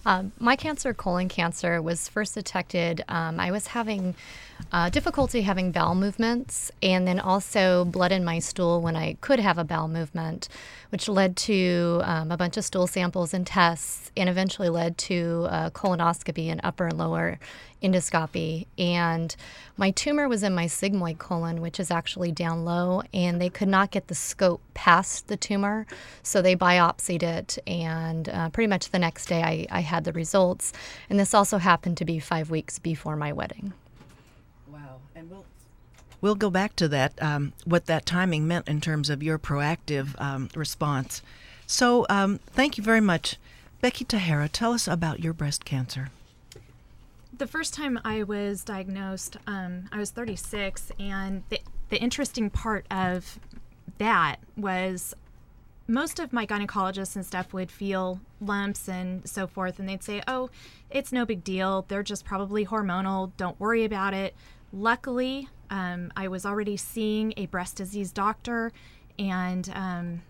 [0.06, 3.04] Um, my cancer, colon cancer, was first detected.
[3.08, 4.16] Um, I was having
[4.72, 9.40] uh, difficulty having bowel movements, and then also blood in my stool when I could
[9.40, 10.48] have a bowel movement,
[10.90, 15.48] which led to um, a bunch of stool samples and tests, and eventually led to
[15.74, 17.40] colonoscopy and upper and lower
[17.82, 18.68] endoscopy.
[18.78, 19.36] And
[19.78, 23.68] my tumor was in my sigmoid colon, which is actually down low, and they could
[23.68, 25.88] not get the scope past the tumor.
[26.22, 30.12] So they biopsied it, and uh, pretty much the next day I, I had the
[30.12, 30.74] results.
[31.10, 33.74] And this also happened to be five weeks before my wedding.
[34.68, 35.00] Wow.
[35.16, 35.46] And we'll,
[36.22, 40.20] we'll go back to that, um, what that timing meant in terms of your proactive
[40.20, 41.22] um, response.
[41.68, 43.38] So um, thank you very much.
[43.82, 46.10] Becky Tahera, tell us about your breast cancer
[47.42, 52.86] the first time I was diagnosed, um, I was 36, and the, the interesting part
[52.92, 53.40] of
[53.98, 55.16] that was
[55.92, 60.24] most of my gynecologists and stuff would feel lumps and so forth, and they'd say,
[60.28, 60.50] Oh,
[60.90, 61.86] it's no big deal.
[61.88, 63.32] They're just probably hormonal.
[63.38, 64.34] Don't worry about it.
[64.74, 68.72] Luckily, um, I was already seeing a breast disease doctor,
[69.20, 70.22] and um,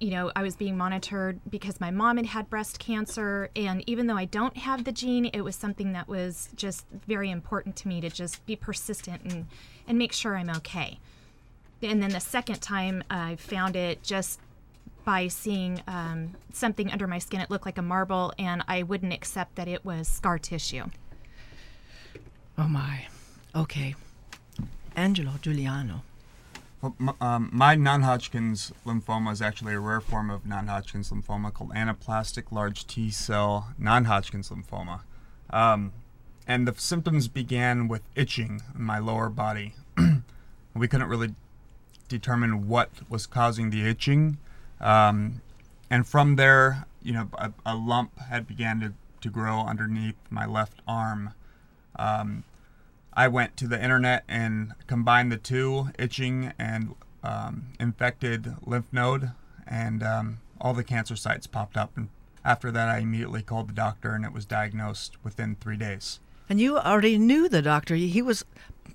[0.00, 3.50] you know, I was being monitored because my mom had had breast cancer.
[3.54, 7.30] And even though I don't have the gene, it was something that was just very
[7.30, 9.46] important to me to just be persistent and,
[9.86, 10.98] and make sure I'm okay.
[11.82, 14.40] And then the second time I found it just
[15.04, 17.40] by seeing um, something under my skin.
[17.40, 20.84] It looked like a marble, and I wouldn't accept that it was scar tissue.
[22.58, 23.06] Oh, my.
[23.54, 23.94] Okay.
[24.96, 26.02] Angelo Giuliano.
[26.82, 32.50] Well, um, my non-Hodgkin's lymphoma is actually a rare form of non-Hodgkin's lymphoma called anaplastic
[32.50, 35.00] large T cell non-Hodgkin's lymphoma,
[35.50, 35.92] um,
[36.46, 39.74] and the symptoms began with itching in my lower body.
[40.74, 41.34] we couldn't really
[42.08, 44.38] determine what was causing the itching,
[44.80, 45.40] um,
[45.90, 50.46] and from there, you know, a, a, lump had began to, to grow underneath my
[50.46, 51.34] left arm.
[51.96, 52.44] Um,
[53.12, 59.32] I went to the internet and combined the two, itching and um, infected lymph node,
[59.66, 61.96] and um, all the cancer sites popped up.
[61.96, 62.08] And
[62.44, 66.20] after that, I immediately called the doctor, and it was diagnosed within three days.
[66.48, 67.94] And you already knew the doctor.
[67.94, 68.44] He was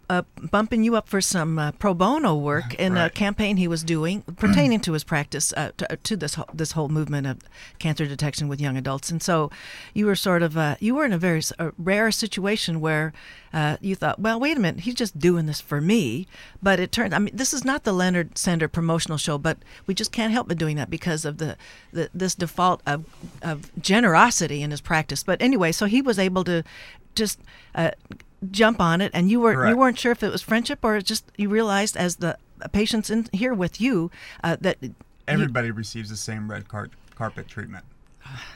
[0.09, 3.05] uh, bumping you up for some uh, pro bono work in right.
[3.05, 6.73] a campaign he was doing pertaining to his practice uh, to, to, this whole, this
[6.73, 7.39] whole movement of
[7.79, 9.09] cancer detection with young adults.
[9.09, 9.51] And so
[9.93, 11.41] you were sort of uh, you were in a very
[11.77, 13.13] rare situation where
[13.55, 16.27] uh, you thought, well, wait a minute, he's just doing this for me.
[16.61, 17.15] But it turned.
[17.15, 20.49] I mean, this is not the Leonard Sender promotional show, but we just can't help
[20.49, 21.55] but doing that because of the,
[21.93, 23.05] the this default of
[23.41, 25.23] of generosity in his practice.
[25.23, 26.63] But anyway, so he was able to
[27.15, 27.39] just
[27.73, 27.91] uh,
[28.51, 29.69] jump on it, and you were Correct.
[29.69, 32.37] you weren't sure if it was friendship or just you realized as the
[32.71, 34.11] patients in here with you
[34.43, 34.77] uh, that
[35.27, 37.85] everybody receives the same red car- carpet treatment.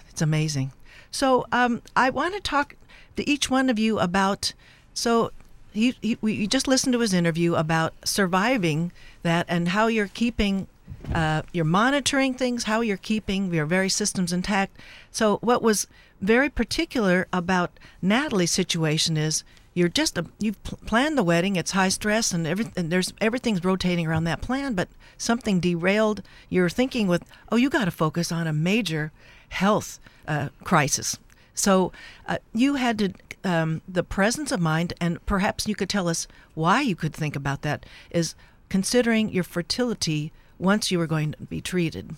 [0.10, 0.74] It's amazing.
[1.12, 2.76] So um, I want to talk
[3.16, 4.54] to each one of you about.
[4.94, 5.32] So
[5.72, 8.92] he, he, we just listened to his interview about surviving
[9.24, 10.68] that and how you're keeping,
[11.14, 14.78] uh, you're monitoring things, how you're keeping your very systems intact.
[15.12, 15.88] So what was
[16.22, 19.44] very particular about Natalie's situation is
[19.74, 21.56] you're just a, you've pl- planned the wedding.
[21.56, 22.90] It's high stress and everything.
[22.90, 27.24] There's everything's rotating around that plan, but something derailed your thinking with.
[27.52, 29.12] Oh, you got to focus on a major
[29.50, 31.18] health uh, crisis.
[31.54, 31.92] So
[32.28, 33.14] uh, you had to
[33.44, 37.36] um, the presence of mind, and perhaps you could tell us why you could think
[37.36, 37.86] about that.
[38.12, 38.36] Is
[38.70, 42.16] considering your fertility once you were going to be treated.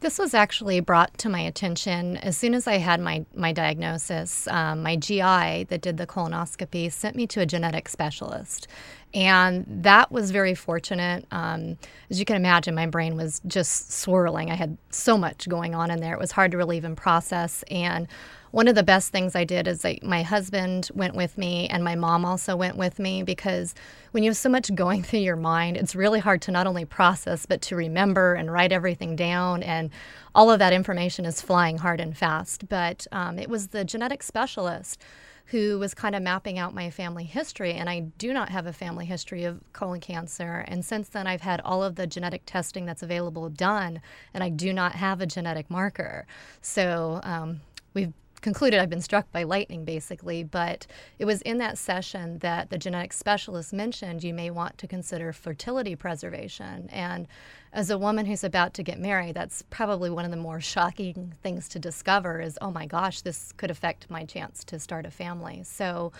[0.00, 4.46] This was actually brought to my attention as soon as I had my, my diagnosis.
[4.46, 8.68] Um, my GI that did the colonoscopy sent me to a genetic specialist.
[9.12, 11.26] And that was very fortunate.
[11.32, 11.78] Um,
[12.10, 14.50] as you can imagine, my brain was just swirling.
[14.50, 16.12] I had so much going on in there.
[16.12, 17.64] It was hard to really even process.
[17.70, 18.06] And
[18.50, 21.84] one of the best things I did is like my husband went with me and
[21.84, 23.74] my mom also went with me because
[24.12, 26.84] when you have so much going through your mind, it's really hard to not only
[26.84, 29.62] process but to remember and write everything down.
[29.62, 29.90] And
[30.34, 32.68] all of that information is flying hard and fast.
[32.68, 35.02] But um, it was the genetic specialist
[35.46, 37.72] who was kind of mapping out my family history.
[37.72, 40.64] And I do not have a family history of colon cancer.
[40.68, 44.02] And since then, I've had all of the genetic testing that's available done,
[44.34, 46.26] and I do not have a genetic marker.
[46.60, 47.62] So um,
[47.94, 50.42] we've concluded I've been struck by lightning, basically.
[50.42, 50.86] But
[51.18, 55.32] it was in that session that the genetic specialist mentioned you may want to consider
[55.32, 56.88] fertility preservation.
[56.92, 57.26] And
[57.72, 61.34] as a woman who's about to get married, that's probably one of the more shocking
[61.42, 65.10] things to discover is, oh my gosh, this could affect my chance to start a
[65.10, 65.62] family.
[65.64, 66.12] So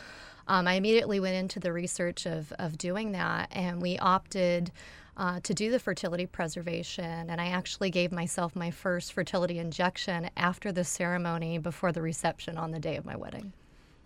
[0.46, 4.70] um, I immediately went into the research of, of doing that, and we opted
[5.18, 7.28] uh, to do the fertility preservation.
[7.28, 12.56] And I actually gave myself my first fertility injection after the ceremony before the reception
[12.56, 13.52] on the day of my wedding.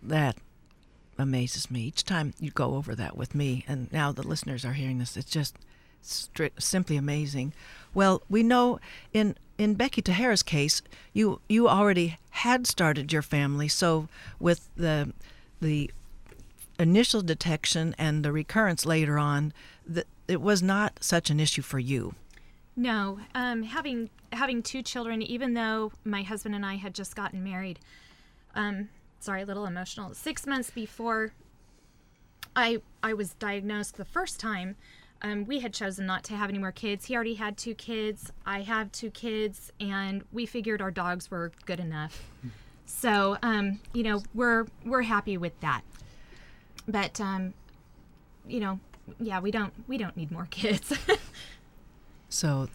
[0.01, 0.37] That
[1.17, 1.81] amazes me.
[1.81, 5.15] Each time you go over that with me, and now the listeners are hearing this,
[5.15, 5.55] it's just
[6.01, 7.53] strict, simply amazing.
[7.93, 8.79] Well, we know
[9.13, 10.81] in in Becky Tahara's case,
[11.13, 14.09] you you already had started your family, so
[14.39, 15.13] with the
[15.61, 15.91] the
[16.79, 19.53] initial detection and the recurrence later on,
[19.85, 22.15] that it was not such an issue for you.
[22.75, 27.43] No, um, having having two children, even though my husband and I had just gotten
[27.43, 27.79] married,
[28.55, 30.13] um, sorry, a little emotional.
[30.13, 31.33] Six months before
[32.55, 34.75] I I was diagnosed the first time,
[35.21, 37.05] um, we had chosen not to have any more kids.
[37.05, 38.31] He already had two kids.
[38.45, 42.23] I have two kids, and we figured our dogs were good enough.
[42.85, 45.81] So, um, you know, we're we're happy with that.
[46.87, 47.53] But, um,
[48.47, 48.79] you know,
[49.19, 50.93] yeah, we don't we don't need more kids.
[52.29, 52.67] so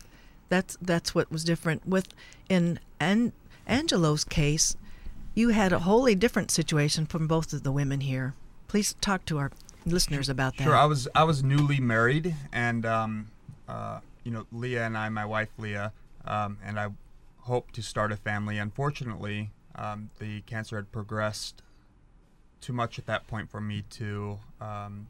[0.49, 2.09] that's that's what was different with
[2.49, 3.33] in An-
[3.67, 4.77] Angelo's case.
[5.35, 8.35] You had a wholly different situation from both of the women here.
[8.67, 9.53] Please talk to our
[9.87, 10.65] listeners about that.
[10.65, 13.31] Sure, I was I was newly married, and um,
[13.69, 15.93] uh, you know, Leah and I, my wife Leah,
[16.25, 16.89] um, and I
[17.41, 18.59] hoped to start a family.
[18.59, 21.63] Unfortunately, um, the cancer had progressed
[22.61, 25.07] too much at that point for me to um,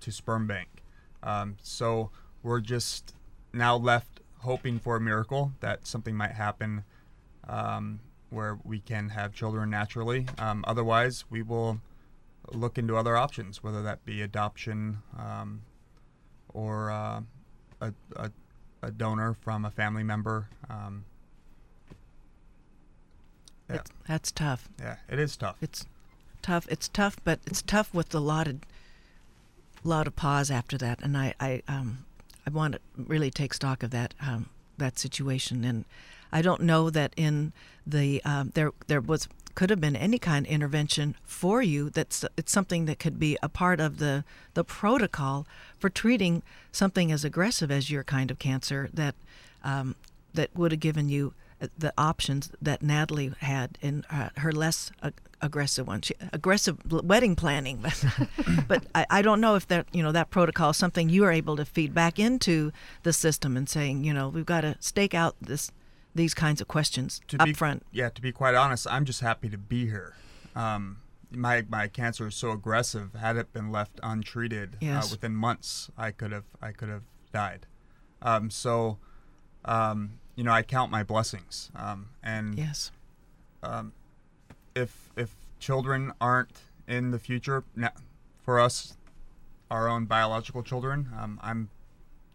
[0.00, 0.82] to sperm bank.
[1.22, 2.10] Um, so
[2.42, 3.14] we're just
[3.52, 6.84] now left hoping for a miracle that something might happen
[7.48, 10.26] um, where we can have children naturally.
[10.38, 11.80] Um, otherwise, we will
[12.52, 15.62] look into other options, whether that be adoption um,
[16.52, 17.20] or uh,
[17.80, 18.30] a, a,
[18.82, 20.48] a, donor from a family member.
[20.70, 21.04] Um,
[23.68, 23.80] yeah.
[24.06, 24.68] that's tough.
[24.78, 25.56] Yeah, it is tough.
[25.60, 25.86] It's
[26.42, 26.66] tough.
[26.70, 28.60] It's tough, but it's tough with a lot of
[29.88, 32.04] lot of pause after that, and I I um
[32.46, 35.84] I want to really take stock of that um, that situation, and
[36.32, 37.52] I don't know that in
[37.86, 42.24] the um, there there was could have been any kind of intervention for you that's
[42.36, 44.22] it's something that could be a part of the
[44.54, 45.46] the protocol
[45.78, 49.14] for treating something as aggressive as your kind of cancer that
[49.64, 49.94] um,
[50.34, 51.32] that would have given you
[51.78, 57.36] the options that Natalie had in uh, her less uh, aggressive one, she, aggressive wedding
[57.36, 57.84] planning.
[58.68, 61.32] but I, I, don't know if that you know that protocol is something you are
[61.32, 65.14] able to feed back into the system and saying you know we've got to stake
[65.14, 65.70] out this
[66.14, 67.84] these kinds of questions to up be, front.
[67.92, 70.14] Yeah, to be quite honest, I'm just happy to be here.
[70.54, 70.98] Um,
[71.30, 73.14] my my cancer is so aggressive.
[73.14, 75.06] Had it been left untreated, uh, yes.
[75.06, 77.02] uh, within months, I could have I could have
[77.32, 77.66] died.
[78.22, 78.98] Um, so,
[79.64, 81.70] um, you know, I count my blessings.
[81.74, 82.92] Um, and yes,
[83.62, 83.92] um,
[84.74, 86.50] if if children aren't
[86.86, 87.64] in the future
[88.44, 88.96] for us,
[89.70, 91.70] our own biological children, um, I'm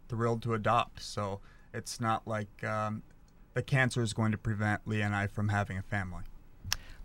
[0.10, 1.02] thrilled to adopt.
[1.02, 1.40] So
[1.74, 3.02] It's not like um,
[3.54, 6.24] the cancer is going to prevent Leah and I from having a family.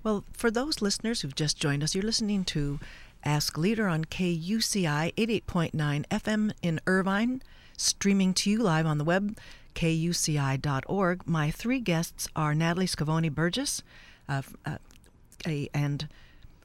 [0.03, 2.81] Well, for those listeners who've just joined us, you're listening to
[3.25, 7.43] Ask Leader on KUCI 88.9 FM in Irvine,
[7.77, 9.37] streaming to you live on the web,
[9.77, 11.27] kuci.org.
[11.27, 13.83] My three guests are Natalie Scavone Burgess
[14.29, 14.79] uh, uh,
[15.73, 16.09] and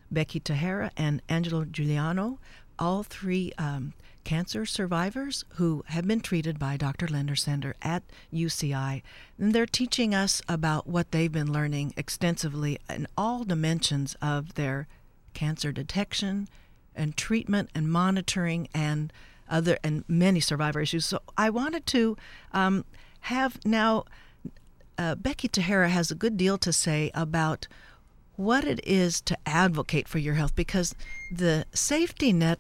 [0.10, 2.40] Becky Tahara and Angelo Giuliano,
[2.80, 3.94] all three um,
[4.24, 7.08] cancer survivors who have been treated by Dr.
[7.08, 8.04] Leonard Sender at
[8.34, 9.02] UCI.
[9.38, 14.88] And they're teaching us about what they've been learning extensively in all dimensions of their
[15.34, 16.48] cancer detection
[16.96, 19.12] and treatment and monitoring and
[19.52, 21.06] other and many survivor issues.
[21.06, 22.18] So I wanted to
[22.54, 22.86] um,
[23.22, 24.06] have now
[24.98, 27.68] uh, Becky Tahara has a good deal to say about
[28.36, 30.96] what it is to advocate for your health because
[31.32, 32.60] the safety net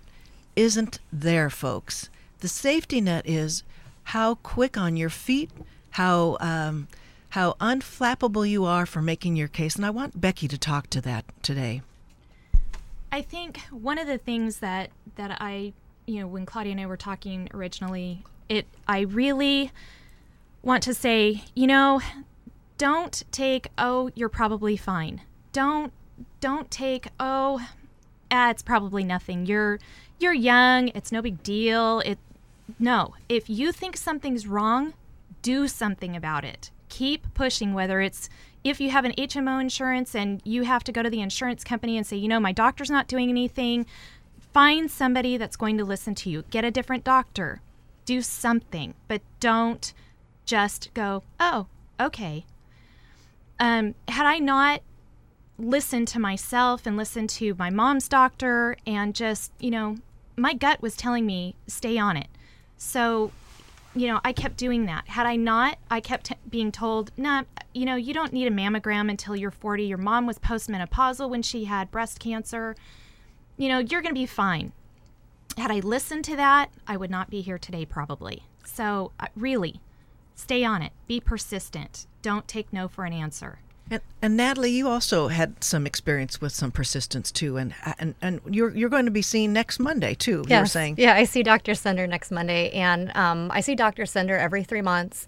[0.55, 2.09] isn't there, folks.
[2.39, 3.63] The safety net is
[4.05, 5.49] how quick on your feet,
[5.91, 6.87] how um,
[7.29, 11.01] how unflappable you are for making your case, and I want Becky to talk to
[11.01, 11.81] that today.
[13.11, 15.73] I think one of the things that that I,
[16.11, 19.71] you know, when Claudia and I were talking originally, it I really
[20.61, 22.01] want to say, you know,
[22.77, 25.21] don't take oh, you're probably fine.
[25.53, 25.93] Don't
[26.41, 27.65] don't take oh,
[28.29, 29.45] ah, it's probably nothing.
[29.45, 29.79] You're
[30.19, 32.01] you're young, it's no big deal.
[32.01, 32.19] It
[32.77, 34.93] no, if you think something's wrong,
[35.41, 36.71] do something about it.
[36.89, 38.29] Keep pushing whether it's
[38.65, 41.97] if you have an HMO insurance and you have to go to the insurance company
[41.97, 43.85] and say, you know, my doctor's not doing anything,
[44.53, 46.43] find somebody that's going to listen to you.
[46.49, 47.61] Get a different doctor.
[48.05, 49.93] Do something, but don't
[50.45, 51.67] just go, oh,
[51.99, 52.45] okay.
[53.59, 54.81] Um, had I not
[55.57, 59.97] listened to myself and listened to my mom's doctor and just, you know,
[60.35, 62.27] my gut was telling me stay on it.
[62.77, 63.31] So,
[63.95, 65.07] you know, I kept doing that.
[65.07, 67.43] Had I not, I kept t- being told, nah,
[67.73, 69.83] you know, you don't need a mammogram until you're 40.
[69.83, 72.75] Your mom was postmenopausal when she had breast cancer.
[73.61, 74.71] You know, you're going to be fine.
[75.55, 78.41] Had I listened to that, I would not be here today, probably.
[78.63, 79.81] So, uh, really,
[80.33, 80.93] stay on it.
[81.05, 82.07] Be persistent.
[82.23, 83.59] Don't take no for an answer.
[83.91, 88.41] And, and, Natalie, you also had some experience with some persistence too, and and, and
[88.49, 90.43] you're you're going to be seen next Monday too.
[90.47, 90.49] Yes.
[90.49, 91.75] You were saying, yeah, I see Dr.
[91.75, 94.07] Sender next Monday, and um, I see Dr.
[94.07, 95.27] Sender every three months,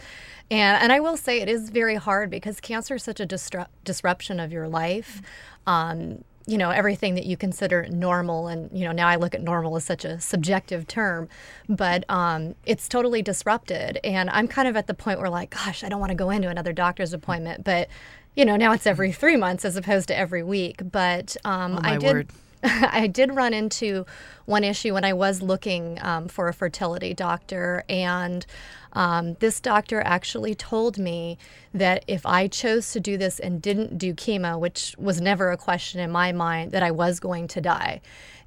[0.50, 3.84] and and I will say it is very hard because cancer is such a disrupt,
[3.84, 5.22] disruption of your life.
[5.68, 9.42] Um, you know everything that you consider normal and you know now i look at
[9.42, 11.30] normal as such a subjective term
[11.70, 15.84] but um, it's totally disrupted and i'm kind of at the point where like gosh
[15.84, 17.88] i don't want to go into another doctor's appointment but
[18.36, 20.82] you know, now it's every three months as opposed to every week.
[20.92, 22.14] But um, oh, I did.
[22.14, 22.30] Word.
[22.64, 24.06] I did run into
[24.46, 28.46] one issue when I was looking um, for a fertility doctor, and
[28.94, 31.38] um, this doctor actually told me
[31.74, 35.58] that if I chose to do this and didn't do chemo, which was never a
[35.58, 38.02] question in my mind, that I was going to die.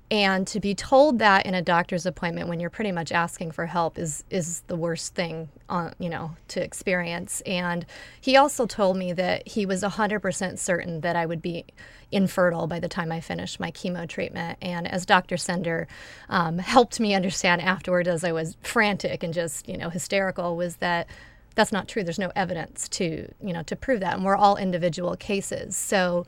[0.09, 3.67] And to be told that in a doctor's appointment when you're pretty much asking for
[3.67, 7.41] help is is the worst thing, uh, you know, to experience.
[7.41, 7.85] And
[8.21, 11.65] he also told me that he was 100% certain that I would be
[12.13, 14.59] infertile by the time I finished my chemo treatment.
[14.63, 15.37] And as Dr.
[15.37, 15.89] Sender
[16.29, 20.77] um, helped me understand afterward, as I was frantic and just you know hysterical, was
[20.77, 21.09] that
[21.57, 22.05] that's not true.
[22.05, 25.75] There's no evidence to you know to prove that, and we're all individual cases.
[25.75, 26.27] So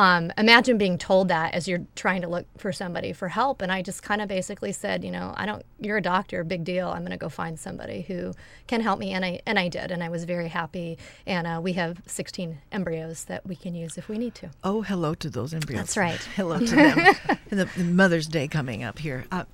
[0.00, 3.60] um, imagine being told that as you're trying to look for somebody for help.
[3.60, 6.64] And I just kind of basically said, you know, I don't, you're a doctor, big
[6.64, 6.88] deal.
[6.88, 8.32] I'm going to go find somebody who
[8.66, 9.12] can help me.
[9.12, 9.90] And I, and I did.
[9.90, 10.96] And I was very happy.
[11.26, 14.48] And uh, we have 16 embryos that we can use if we need to.
[14.64, 15.80] Oh, hello to those embryos.
[15.80, 16.20] That's right.
[16.34, 17.14] hello to them.
[17.50, 19.26] the, the, Mother's Day coming up here.
[19.30, 19.44] Uh,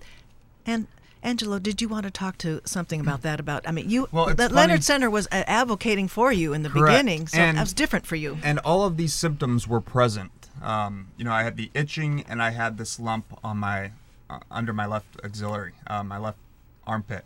[0.65, 0.87] and
[1.25, 3.41] Angelo, did you want to talk to something about that?
[3.41, 6.69] About I mean, you well, the Leonard Sender was uh, advocating for you in the
[6.69, 6.93] Correct.
[6.93, 8.39] beginning, so and, that was different for you.
[8.45, 10.31] And all of these symptoms were present.
[10.67, 13.93] Um, you know, I had the itching and I had this lump on my
[14.29, 16.39] uh, under my left axillary, uh, my left
[16.85, 17.25] armpit,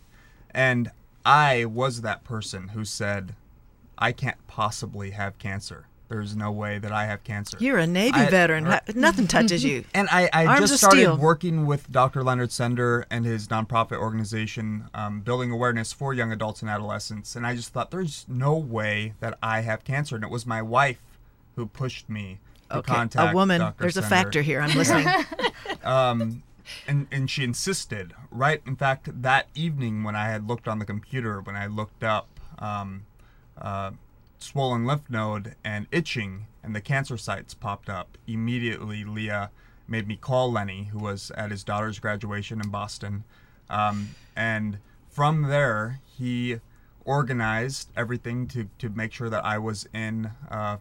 [0.50, 0.90] and
[1.24, 3.34] I was that person who said,
[3.96, 7.56] "I can't possibly have cancer." There's no way that I have cancer.
[7.60, 8.64] You're a Navy I, veteran.
[8.96, 9.84] Nothing touches you.
[9.94, 11.16] And I, I just started steel.
[11.16, 12.24] working with Dr.
[12.24, 17.36] Leonard Sender and his nonprofit organization, um, building awareness for young adults and adolescents.
[17.36, 20.16] And I just thought, there's no way that I have cancer.
[20.16, 21.00] And it was my wife
[21.54, 23.08] who pushed me okay.
[23.16, 23.60] a woman.
[23.60, 23.82] Dr.
[23.82, 24.06] There's Sender.
[24.06, 24.60] a factor here.
[24.60, 25.06] I'm listening.
[25.84, 26.42] um,
[26.86, 28.14] and and she insisted.
[28.30, 28.62] Right.
[28.66, 32.28] In fact, that evening when I had looked on the computer, when I looked up.
[32.58, 33.02] Um,
[33.60, 33.90] uh,
[34.42, 38.16] swollen lymph node and itching, and the cancer sites popped up.
[38.26, 39.50] Immediately, Leah
[39.86, 43.24] made me call Lenny, who was at his daughter's graduation in Boston.
[43.68, 46.60] Um, and from there, he
[47.04, 50.78] organized everything to, to make sure that I was in uh,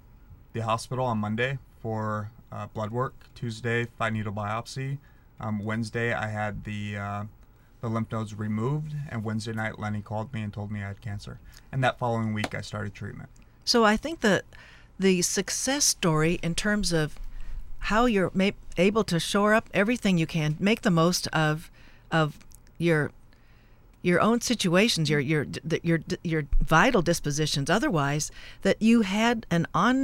[0.54, 3.16] the hospital on Monday for uh, blood work.
[3.36, 4.98] Tuesday, fine needle biopsy.
[5.40, 7.24] Um, Wednesday, I had the uh,
[7.82, 11.02] the lymph nodes removed, and Wednesday night, Lenny called me and told me I had
[11.02, 11.40] cancer.
[11.72, 13.30] And that following week, I started treatment.
[13.64, 14.44] So I think that
[15.00, 17.18] the success story in terms of
[17.84, 21.72] how you're ma- able to shore up everything you can, make the most of
[22.12, 22.40] of
[22.78, 23.12] your
[24.02, 25.46] your own situations, your your
[25.84, 27.70] your your vital dispositions.
[27.70, 30.04] Otherwise, that you had an on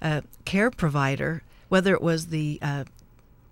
[0.00, 2.84] uh, care provider, whether it was the uh,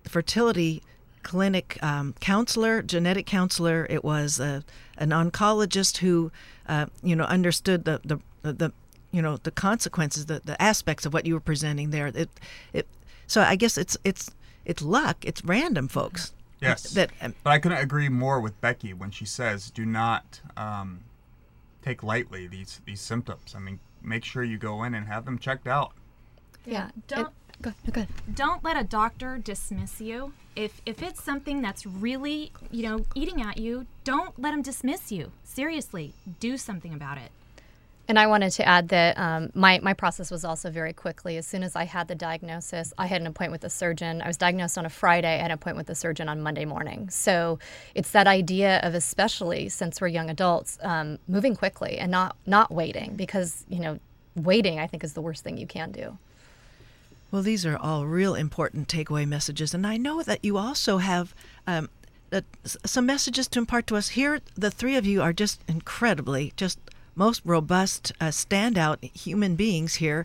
[0.04, 0.82] fertility
[1.22, 4.60] clinic um, counselor, genetic counselor, it was uh,
[4.96, 6.30] an oncologist who,
[6.68, 8.18] uh, you know, understood the, the
[8.52, 8.72] the
[9.10, 12.08] you know the consequences, the, the aspects of what you were presenting there.
[12.08, 12.30] It,
[12.72, 12.86] it,
[13.26, 14.30] so I guess it's it's
[14.64, 15.16] it's luck.
[15.22, 16.32] It's random, folks.
[16.60, 16.92] Yes.
[16.92, 21.00] That, um, but I couldn't agree more with Becky when she says, "Do not um,
[21.82, 23.54] take lightly these these symptoms.
[23.56, 25.92] I mean, make sure you go in and have them checked out."
[26.66, 26.90] Yeah.
[27.08, 28.08] Don't It, go, go ahead.
[28.34, 30.32] don't let a doctor dismiss you.
[30.54, 35.12] If if it's something that's really, you know, eating at you, don't let them dismiss
[35.12, 35.32] you.
[35.44, 37.30] Seriously, do something about it.
[38.08, 41.36] And I wanted to add that um, my, my process was also very quickly.
[41.38, 44.22] As soon as I had the diagnosis, I had an appointment with the surgeon.
[44.22, 45.34] I was diagnosed on a Friday.
[45.34, 47.10] I had an appointment with the surgeon on Monday morning.
[47.10, 47.58] So
[47.96, 52.70] it's that idea of, especially since we're young adults, um, moving quickly and not not
[52.70, 53.98] waiting because you know
[54.36, 56.16] waiting I think is the worst thing you can do.
[57.36, 61.34] Well, these are all real important takeaway messages, and I know that you also have
[61.66, 61.90] um,
[62.32, 64.08] uh, some messages to impart to us.
[64.08, 66.78] Here, the three of you are just incredibly, just
[67.14, 70.24] most robust, uh, standout human beings here,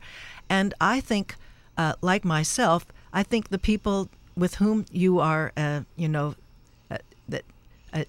[0.49, 1.36] and I think,
[1.78, 4.07] uh, like myself, I think the people
[4.38, 6.36] with whom you are, uh, you know,
[6.89, 7.43] uh, that
[7.93, 8.05] uh,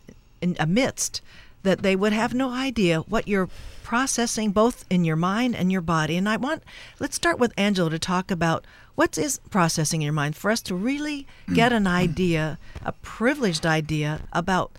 [0.60, 1.22] amidst
[1.64, 3.48] that they would have no idea what you're
[3.82, 6.62] processing both in your mind and your body and i want
[6.98, 10.60] let's start with angela to talk about what is processing in your mind for us
[10.62, 14.72] to really get an idea a privileged idea about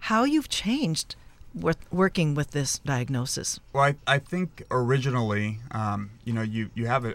[0.00, 1.14] how you've changed
[1.54, 6.86] with working with this diagnosis Well, I, I think originally, um, you know, you, you
[6.86, 7.14] have a,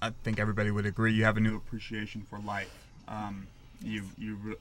[0.00, 2.72] I think everybody would agree, you have a new appreciation for life.
[3.06, 3.46] Um,
[3.82, 4.56] you, you,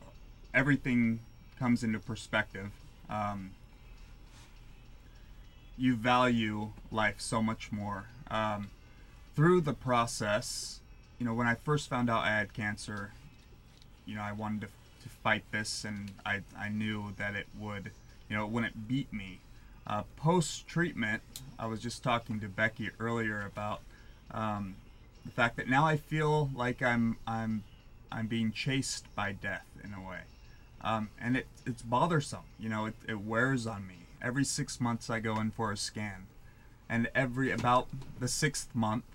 [0.53, 1.19] everything
[1.57, 2.71] comes into perspective.
[3.09, 3.51] Um,
[5.77, 8.05] you value life so much more.
[8.29, 8.69] Um,
[9.35, 10.79] through the process,
[11.17, 13.11] you know, when I first found out I had cancer,
[14.05, 17.91] you know, I wanted to, to fight this and I, I knew that it would,
[18.29, 19.39] you know, it wouldn't beat me.
[19.87, 21.23] Uh, Post treatment,
[21.57, 23.81] I was just talking to Becky earlier about
[24.31, 24.75] um,
[25.25, 27.63] the fact that now I feel like I'm I'm
[28.11, 30.21] I'm being chased by death in a way,
[30.81, 32.43] um, and it it's bothersome.
[32.59, 33.95] You know, it, it wears on me.
[34.21, 36.27] Every six months I go in for a scan,
[36.87, 37.87] and every about
[38.19, 39.05] the sixth month,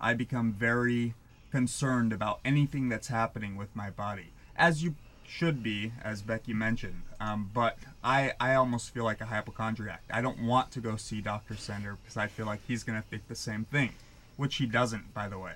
[0.00, 1.14] I become very
[1.50, 4.94] concerned about anything that's happening with my body, as you
[5.30, 7.02] should be, as Becky mentioned.
[7.20, 10.02] Um, but I, I almost feel like a hypochondriac.
[10.12, 11.56] I don't want to go see Dr.
[11.56, 13.92] Sender because I feel like he's going to think the same thing,
[14.36, 15.54] which he doesn't, by the way.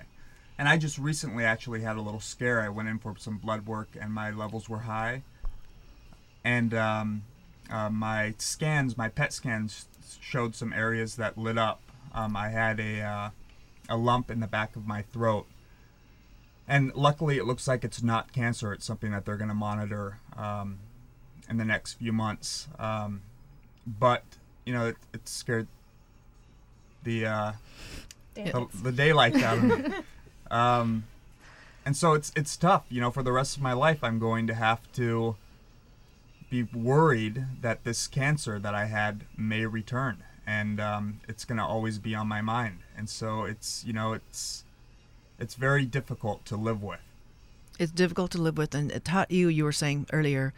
[0.57, 2.61] And I just recently actually had a little scare.
[2.61, 5.23] I went in for some blood work and my levels were high.
[6.43, 7.23] And um,
[7.69, 9.87] uh, my scans, my PET scans,
[10.21, 11.81] showed some areas that lit up.
[12.13, 13.29] Um, I had a, uh,
[13.89, 15.45] a lump in the back of my throat.
[16.67, 18.73] And luckily it looks like it's not cancer.
[18.73, 20.79] It's something that they're going to monitor um,
[21.49, 22.67] in the next few months.
[22.79, 23.21] Um,
[23.85, 24.23] but
[24.65, 25.67] you know it, it scared
[27.03, 27.51] the, uh,
[28.33, 29.93] the the daylight out of me.
[30.51, 31.05] Um,
[31.87, 32.85] and so it's it's tough.
[32.89, 35.35] You know for the rest of my life i'm going to have to
[36.49, 41.63] be worried that this cancer that i had may return and um, it's going to
[41.63, 44.63] always be on my mind and so it's you know it's
[45.39, 46.99] it's very difficult to live with.
[47.79, 50.53] it's difficult to live with and it taught you you were saying earlier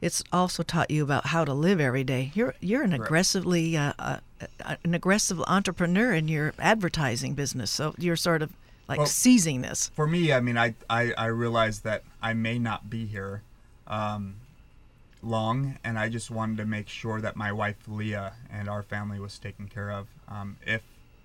[0.00, 3.04] it's also taught you about how to live every day you're you're an Correct.
[3.04, 4.18] aggressively uh, uh,
[4.84, 8.50] an aggressive entrepreneur in your advertising business so you're sort of
[8.88, 12.58] like Well- seizing this For me, I mean, I I, I realized that I may
[12.58, 13.42] not be here
[13.86, 14.36] um,
[15.22, 19.18] long, and I just wanted to make sure that my wife Leah and our family
[19.18, 20.82] was taken care of um, if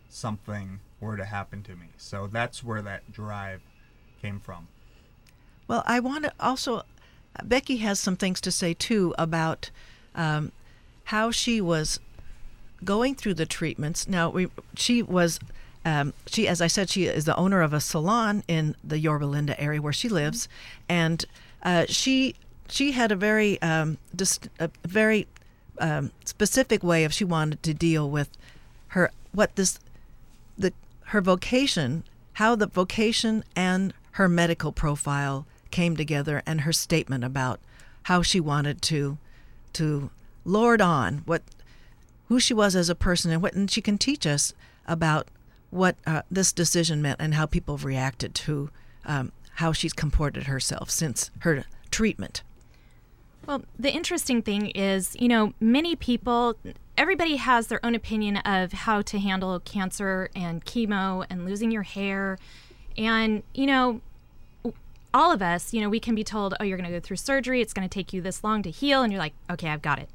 [0.10, 1.88] something were to happen to me.
[1.98, 3.62] So that's where that drive
[4.22, 4.68] came from.
[5.68, 6.84] Well, I want to also,
[7.44, 9.70] Becky has some things to say too about
[10.16, 10.52] um,
[11.06, 12.00] how she was
[12.84, 14.08] going through the treatments.
[14.08, 15.40] Now, we, she was,
[15.86, 19.26] um, she, as I said, she is the owner of a salon in the Yorba
[19.26, 20.48] Linda area where she lives,
[20.90, 21.26] and
[21.64, 22.36] uh, she
[22.70, 23.98] she had a very um,
[24.60, 25.28] a very
[25.80, 28.30] um, specific way of she wanted to deal with
[28.90, 29.80] her what this
[30.58, 30.74] the
[31.08, 32.04] her vocation,
[32.34, 37.60] how the vocation and her medical profile came together, and her statement about
[38.04, 39.18] how she wanted to
[39.74, 40.10] to
[40.46, 41.42] lord on what
[42.28, 44.54] who she was as a person and what and she can teach us
[44.88, 45.28] about
[45.70, 48.70] what uh, this decision meant and how people have reacted to
[49.06, 52.44] um, how she's comported herself since her treatment.
[53.46, 56.56] Well, the interesting thing is, you know, many people,
[56.98, 61.84] everybody has their own opinion of how to handle cancer and chemo and losing your
[61.84, 62.38] hair.
[62.98, 64.02] And, you know,
[65.14, 67.18] all of us, you know, we can be told, oh, you're going to go through
[67.18, 67.60] surgery.
[67.60, 69.02] It's going to take you this long to heal.
[69.04, 70.10] And you're like, okay, I've got it.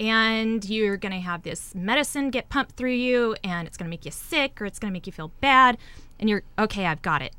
[0.00, 3.90] And you're going to have this medicine get pumped through you and it's going to
[3.90, 5.76] make you sick or it's going to make you feel bad.
[6.18, 7.34] And you're, okay, I've got it.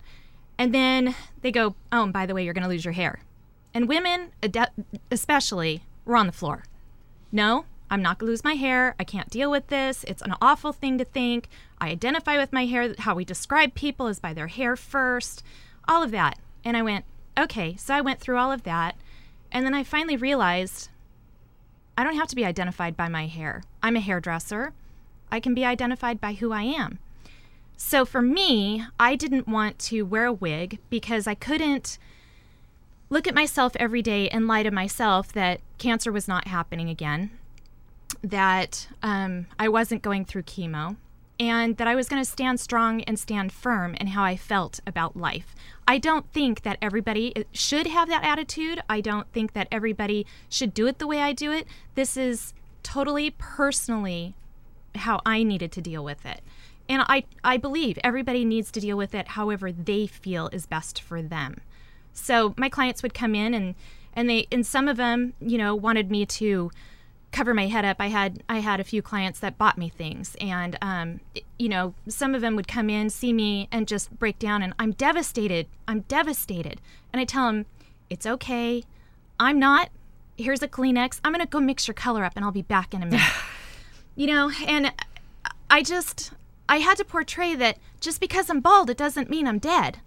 [0.58, 3.22] And then they go, oh, and by the way, you're going to lose your hair.
[3.74, 4.32] And women,
[5.12, 6.64] especially, were on the floor.
[7.32, 8.96] No, I'm not going to lose my hair.
[9.00, 10.04] I can't deal with this.
[10.08, 11.48] It's an awful thing to think.
[11.80, 12.94] I identify with my hair.
[13.00, 15.44] How we describe people is by their hair first,
[15.88, 16.38] all of that.
[16.64, 17.06] And I went,
[17.38, 17.76] okay.
[17.78, 18.96] So I went through all of that.
[19.52, 20.90] And then I finally realized
[21.98, 23.64] I don't have to be identified by my hair.
[23.82, 24.74] I'm a hairdresser.
[25.32, 27.00] I can be identified by who I am.
[27.78, 31.98] So for me, I didn't want to wear a wig because I couldn't
[33.10, 37.32] look at myself every day and lie to myself that cancer was not happening again,
[38.24, 40.98] that um, I wasn't going through chemo,
[41.40, 44.80] and that I was going to stand strong and stand firm in how I felt
[44.86, 45.56] about life.
[45.88, 48.82] I don't think that everybody uh, should have that attitude.
[48.90, 51.68] I don't think that everybody should do it the way I do it.
[51.96, 54.36] This is totally personally
[54.96, 56.42] how I needed to deal with it.
[56.88, 61.02] And I, I believe everybody needs to deal with it however they feel is best
[61.02, 61.62] for them.
[62.14, 63.76] So my clients would come in and
[64.16, 66.72] and they and some of them, you know, wanted me to
[67.32, 67.98] cover my head up.
[68.00, 71.20] I had I had a few clients that bought me things, and um,
[71.60, 74.74] you know, some of them would come in, see me, and just break down, and
[74.80, 75.68] I'm devastated.
[75.88, 76.80] I'm devastated,
[77.12, 77.66] and I tell them,
[78.10, 78.84] it's okay.
[79.40, 79.90] I'm not.
[80.38, 81.20] Here's a Kleenex.
[81.24, 83.32] I'm gonna go mix your color up, and I'll be back in a minute.
[84.16, 84.94] you know, and
[85.70, 86.32] I just
[86.70, 90.00] I had to portray that just because I'm bald, it doesn't mean I'm dead.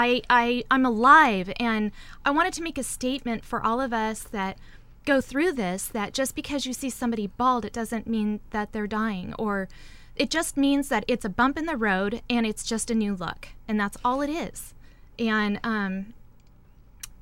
[0.00, 1.92] I, I I'm alive and
[2.24, 4.56] I wanted to make a statement for all of us that
[5.04, 8.86] go through this that just because you see somebody bald it doesn't mean that they're
[8.86, 9.68] dying or
[10.16, 13.14] it just means that it's a bump in the road and it's just a new
[13.14, 14.72] look and that's all it is.
[15.18, 16.14] And um,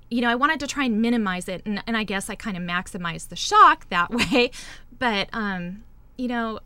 [0.09, 2.57] you know i wanted to try and minimize it and, and i guess i kind
[2.57, 4.51] of maximized the shock that way
[4.99, 5.83] but um,
[6.16, 6.61] you know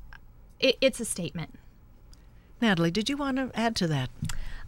[0.61, 1.59] it, it's a statement.
[2.61, 4.11] Natalie did you want to add to that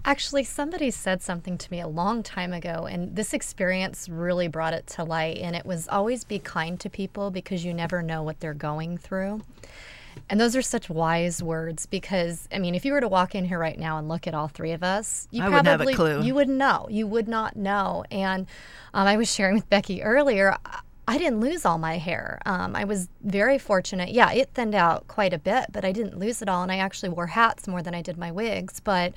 [0.07, 4.75] Actually, somebody said something to me a long time ago, and this experience really brought
[4.75, 5.39] it to light.
[5.39, 8.99] And it was always be kind to people because you never know what they're going
[8.99, 9.43] through.
[10.31, 13.45] And those are such wise words because I mean, if you were to walk in
[13.45, 15.89] here right now and look at all three of us, you I probably wouldn't have
[15.89, 16.27] a clue.
[16.27, 16.87] you wouldn't know.
[16.91, 18.05] You would not know.
[18.11, 18.47] And
[18.93, 20.57] um, I was sharing with Becky earlier.
[21.07, 22.41] I didn't lose all my hair.
[22.47, 24.11] Um, I was very fortunate.
[24.11, 26.63] Yeah, it thinned out quite a bit, but I didn't lose it all.
[26.63, 28.81] And I actually wore hats more than I did my wigs.
[28.81, 29.13] But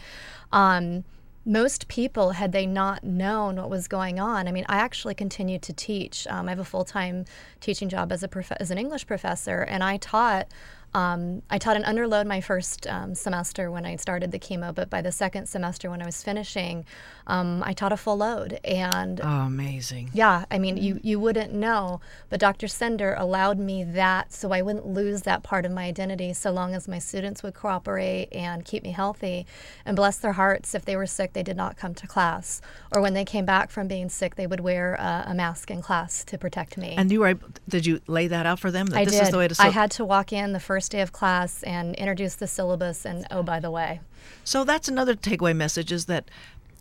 [0.52, 1.06] um,
[1.46, 5.62] most people, had they not known what was going on, I mean, I actually continued
[5.64, 6.28] to teach.
[6.30, 7.24] Um, I have a full time
[7.62, 10.48] teaching job as a prof- as an English professor, and I taught
[10.94, 14.90] um, I taught an underload my first um, semester when I started the chemo, but
[14.90, 16.86] by the second semester when I was finishing,
[17.28, 18.60] um, I taught a full load.
[18.64, 20.10] And oh, amazing!
[20.14, 22.68] Yeah, I mean, you you wouldn't know, but Dr.
[22.68, 26.74] Sender allowed me that so I wouldn't lose that part of my identity, so long
[26.74, 29.46] as my students would cooperate and keep me healthy.
[29.86, 32.62] And bless their hearts, if they were sick, they did not come to class,
[32.92, 35.82] or when they came back from being sick, they would wear a, a mask in
[35.82, 36.96] class to protect me.
[36.98, 37.36] And you were
[37.68, 38.88] did you lay that out for them?
[38.88, 39.24] That I this did.
[39.24, 39.56] is the way to.
[39.60, 43.06] I had to walk in the first day of class and introduce the syllabus.
[43.06, 44.00] And oh, by the way.
[44.44, 46.30] So that's another takeaway message is that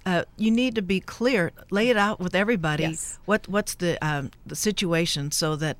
[0.06, 2.84] uh, you need to be clear, lay it out with everybody.
[2.84, 3.18] Yes.
[3.26, 5.76] What what's the um, the situation so that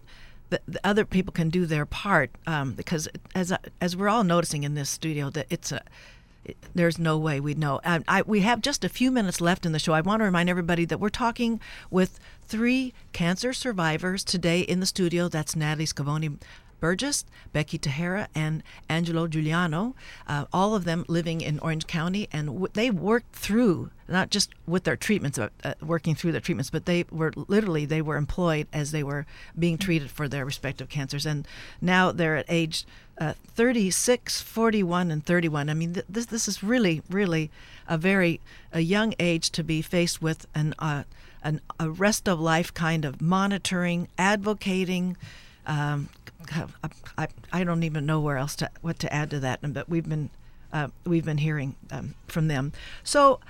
[0.50, 2.30] the, the, other people can do their part.
[2.46, 5.80] Um, because as as we're all noticing in this studio, that it's a
[6.44, 7.80] it, there's no way we'd know.
[7.84, 9.92] Um, I, we have just a few minutes left in the show.
[9.92, 11.60] I want to remind everybody that we're talking
[11.90, 15.28] with three cancer survivors today in the studio.
[15.28, 16.38] That's Natalie Scavone
[16.80, 19.94] Burgess, Becky Tahara, and Angelo Giuliano,
[20.28, 24.50] uh, all of them living in Orange County, and w- they worked through not just
[24.66, 25.48] with their treatments, uh,
[25.82, 29.26] working through their treatments, but they were literally they were employed as they were
[29.58, 31.46] being treated for their respective cancers, and
[31.80, 32.84] now they're at age
[33.18, 35.70] uh, 36, 41, and 31.
[35.70, 37.50] I mean, th- this this is really really
[37.88, 38.40] a very
[38.72, 41.04] a young age to be faced with an uh,
[41.42, 45.16] an a rest of life kind of monitoring, advocating.
[45.66, 46.08] Um,
[47.18, 50.08] I, I don't even know where else to what to add to that, but we've
[50.08, 50.30] been
[50.72, 52.72] uh, we've been hearing um, from them.
[53.04, 53.40] So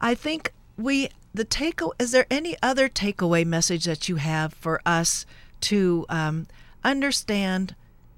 [0.00, 4.80] I think we the take is there any other takeaway message that you have for
[4.86, 5.26] us
[5.62, 6.46] to um,
[6.84, 7.74] understand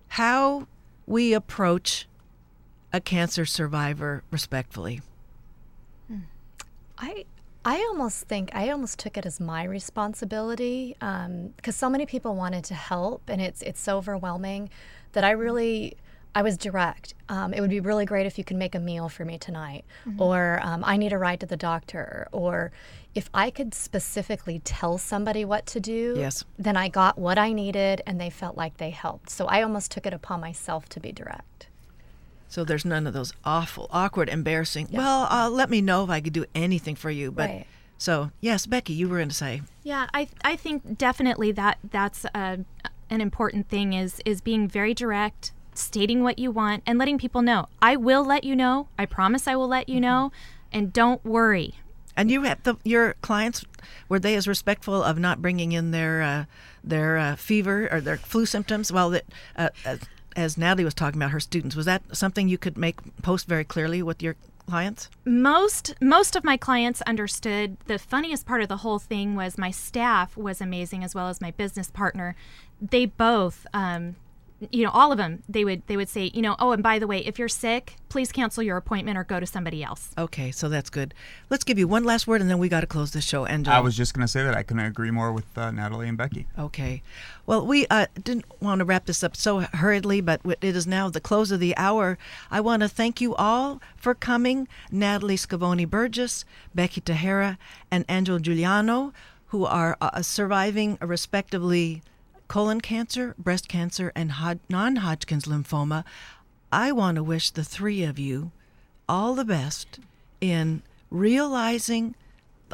[0.08, 0.66] how
[1.06, 2.06] we approach
[2.92, 5.00] a cancer survivor respectfully?
[6.98, 7.24] I
[7.68, 12.34] I almost think I almost took it as my responsibility because um, so many people
[12.34, 14.70] wanted to help, and it's it's so overwhelming
[15.12, 15.98] that I really
[16.34, 17.12] I was direct.
[17.28, 19.84] Um, it would be really great if you could make a meal for me tonight,
[20.06, 20.18] mm-hmm.
[20.18, 22.72] or um, I need a ride to the doctor, or
[23.14, 26.46] if I could specifically tell somebody what to do, yes.
[26.58, 29.28] then I got what I needed and they felt like they helped.
[29.28, 31.67] So I almost took it upon myself to be direct.
[32.48, 34.88] So there's none of those awful, awkward, embarrassing.
[34.90, 34.98] Yeah.
[34.98, 37.30] Well, uh, let me know if I could do anything for you.
[37.30, 37.66] But right.
[37.98, 39.62] so yes, Becky, you were going to say.
[39.82, 42.60] Yeah, I I think definitely that that's a,
[43.10, 47.42] an important thing is is being very direct, stating what you want, and letting people
[47.42, 47.68] know.
[47.82, 48.88] I will let you know.
[48.98, 50.02] I promise I will let you mm-hmm.
[50.02, 50.32] know,
[50.72, 51.74] and don't worry.
[52.16, 53.64] And you have the, your clients
[54.08, 56.44] were they as respectful of not bringing in their uh,
[56.82, 58.90] their uh, fever or their flu symptoms?
[58.90, 59.24] Well, that
[59.54, 59.96] uh, uh
[60.38, 63.64] as Natalie was talking about her students, was that something you could make post very
[63.64, 64.36] clearly with your
[64.68, 65.10] clients?
[65.24, 67.76] Most most of my clients understood.
[67.86, 71.40] The funniest part of the whole thing was my staff was amazing as well as
[71.40, 72.36] my business partner.
[72.80, 74.14] They both um,
[74.70, 76.98] you know all of them they would they would say you know oh and by
[76.98, 80.10] the way if you're sick please cancel your appointment or go to somebody else.
[80.16, 81.14] Okay so that's good.
[81.50, 83.68] Let's give you one last word and then we got to close the show and
[83.68, 86.18] i was just going to say that i couldn't agree more with uh, natalie and
[86.18, 86.46] becky.
[86.58, 87.02] Okay.
[87.46, 91.08] Well we uh, didn't want to wrap this up so hurriedly but it is now
[91.08, 92.18] the close of the hour.
[92.50, 94.68] I want to thank you all for coming.
[94.90, 96.44] Natalie scavone burgess
[96.74, 97.58] becky tahara
[97.90, 99.12] and angel giuliano
[99.48, 102.02] who are uh, surviving respectively
[102.48, 104.32] colon cancer, breast cancer, and
[104.68, 106.04] non Hodgkin's lymphoma,
[106.72, 108.50] I want to wish the three of you
[109.08, 110.00] all the best
[110.40, 112.14] in realizing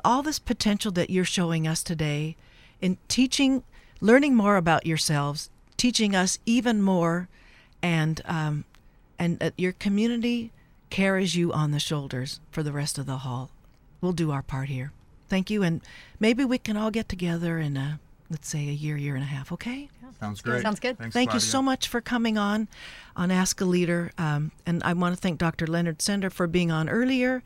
[0.05, 2.37] all this potential that you're showing us today,
[2.81, 3.63] in teaching,
[4.01, 7.29] learning more about yourselves, teaching us even more,
[7.83, 8.65] and um,
[9.19, 10.51] and uh, your community
[10.91, 13.51] carries you on the shoulders for the rest of the hall.
[14.01, 14.93] We'll do our part here.
[15.29, 15.81] Thank you, and
[16.21, 17.77] maybe we can all get together and.
[17.77, 17.93] Uh,
[18.31, 19.53] let's say a year, year and a half.
[19.53, 19.89] Okay.
[20.21, 20.63] Sounds great.
[20.63, 20.97] Sounds good.
[20.99, 21.45] Thanks, thank Claudia.
[21.45, 22.69] you so much for coming on
[23.17, 25.67] on Ask a Leader, um, and I want to thank Dr.
[25.67, 27.43] Leonard Sender for being on earlier.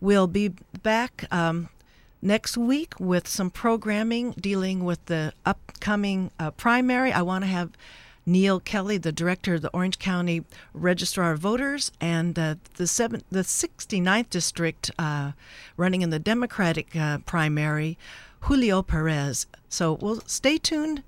[0.00, 0.52] We'll be
[0.82, 1.68] back um,
[2.22, 7.12] next week with some programming dealing with the upcoming uh, primary.
[7.12, 7.70] I want to have.
[8.26, 13.22] Neal Kelley, the director of the Orange County Registrar of Voters, and uh, the seven,
[13.30, 15.32] the 69th district uh,
[15.76, 17.98] running in the Democratic uh, primary,
[18.40, 19.46] Julio Perez.
[19.68, 21.02] So we'll stay tuned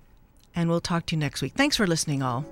[0.55, 1.55] and we'll talk to you next week.
[1.55, 2.45] Thanks for listening, all.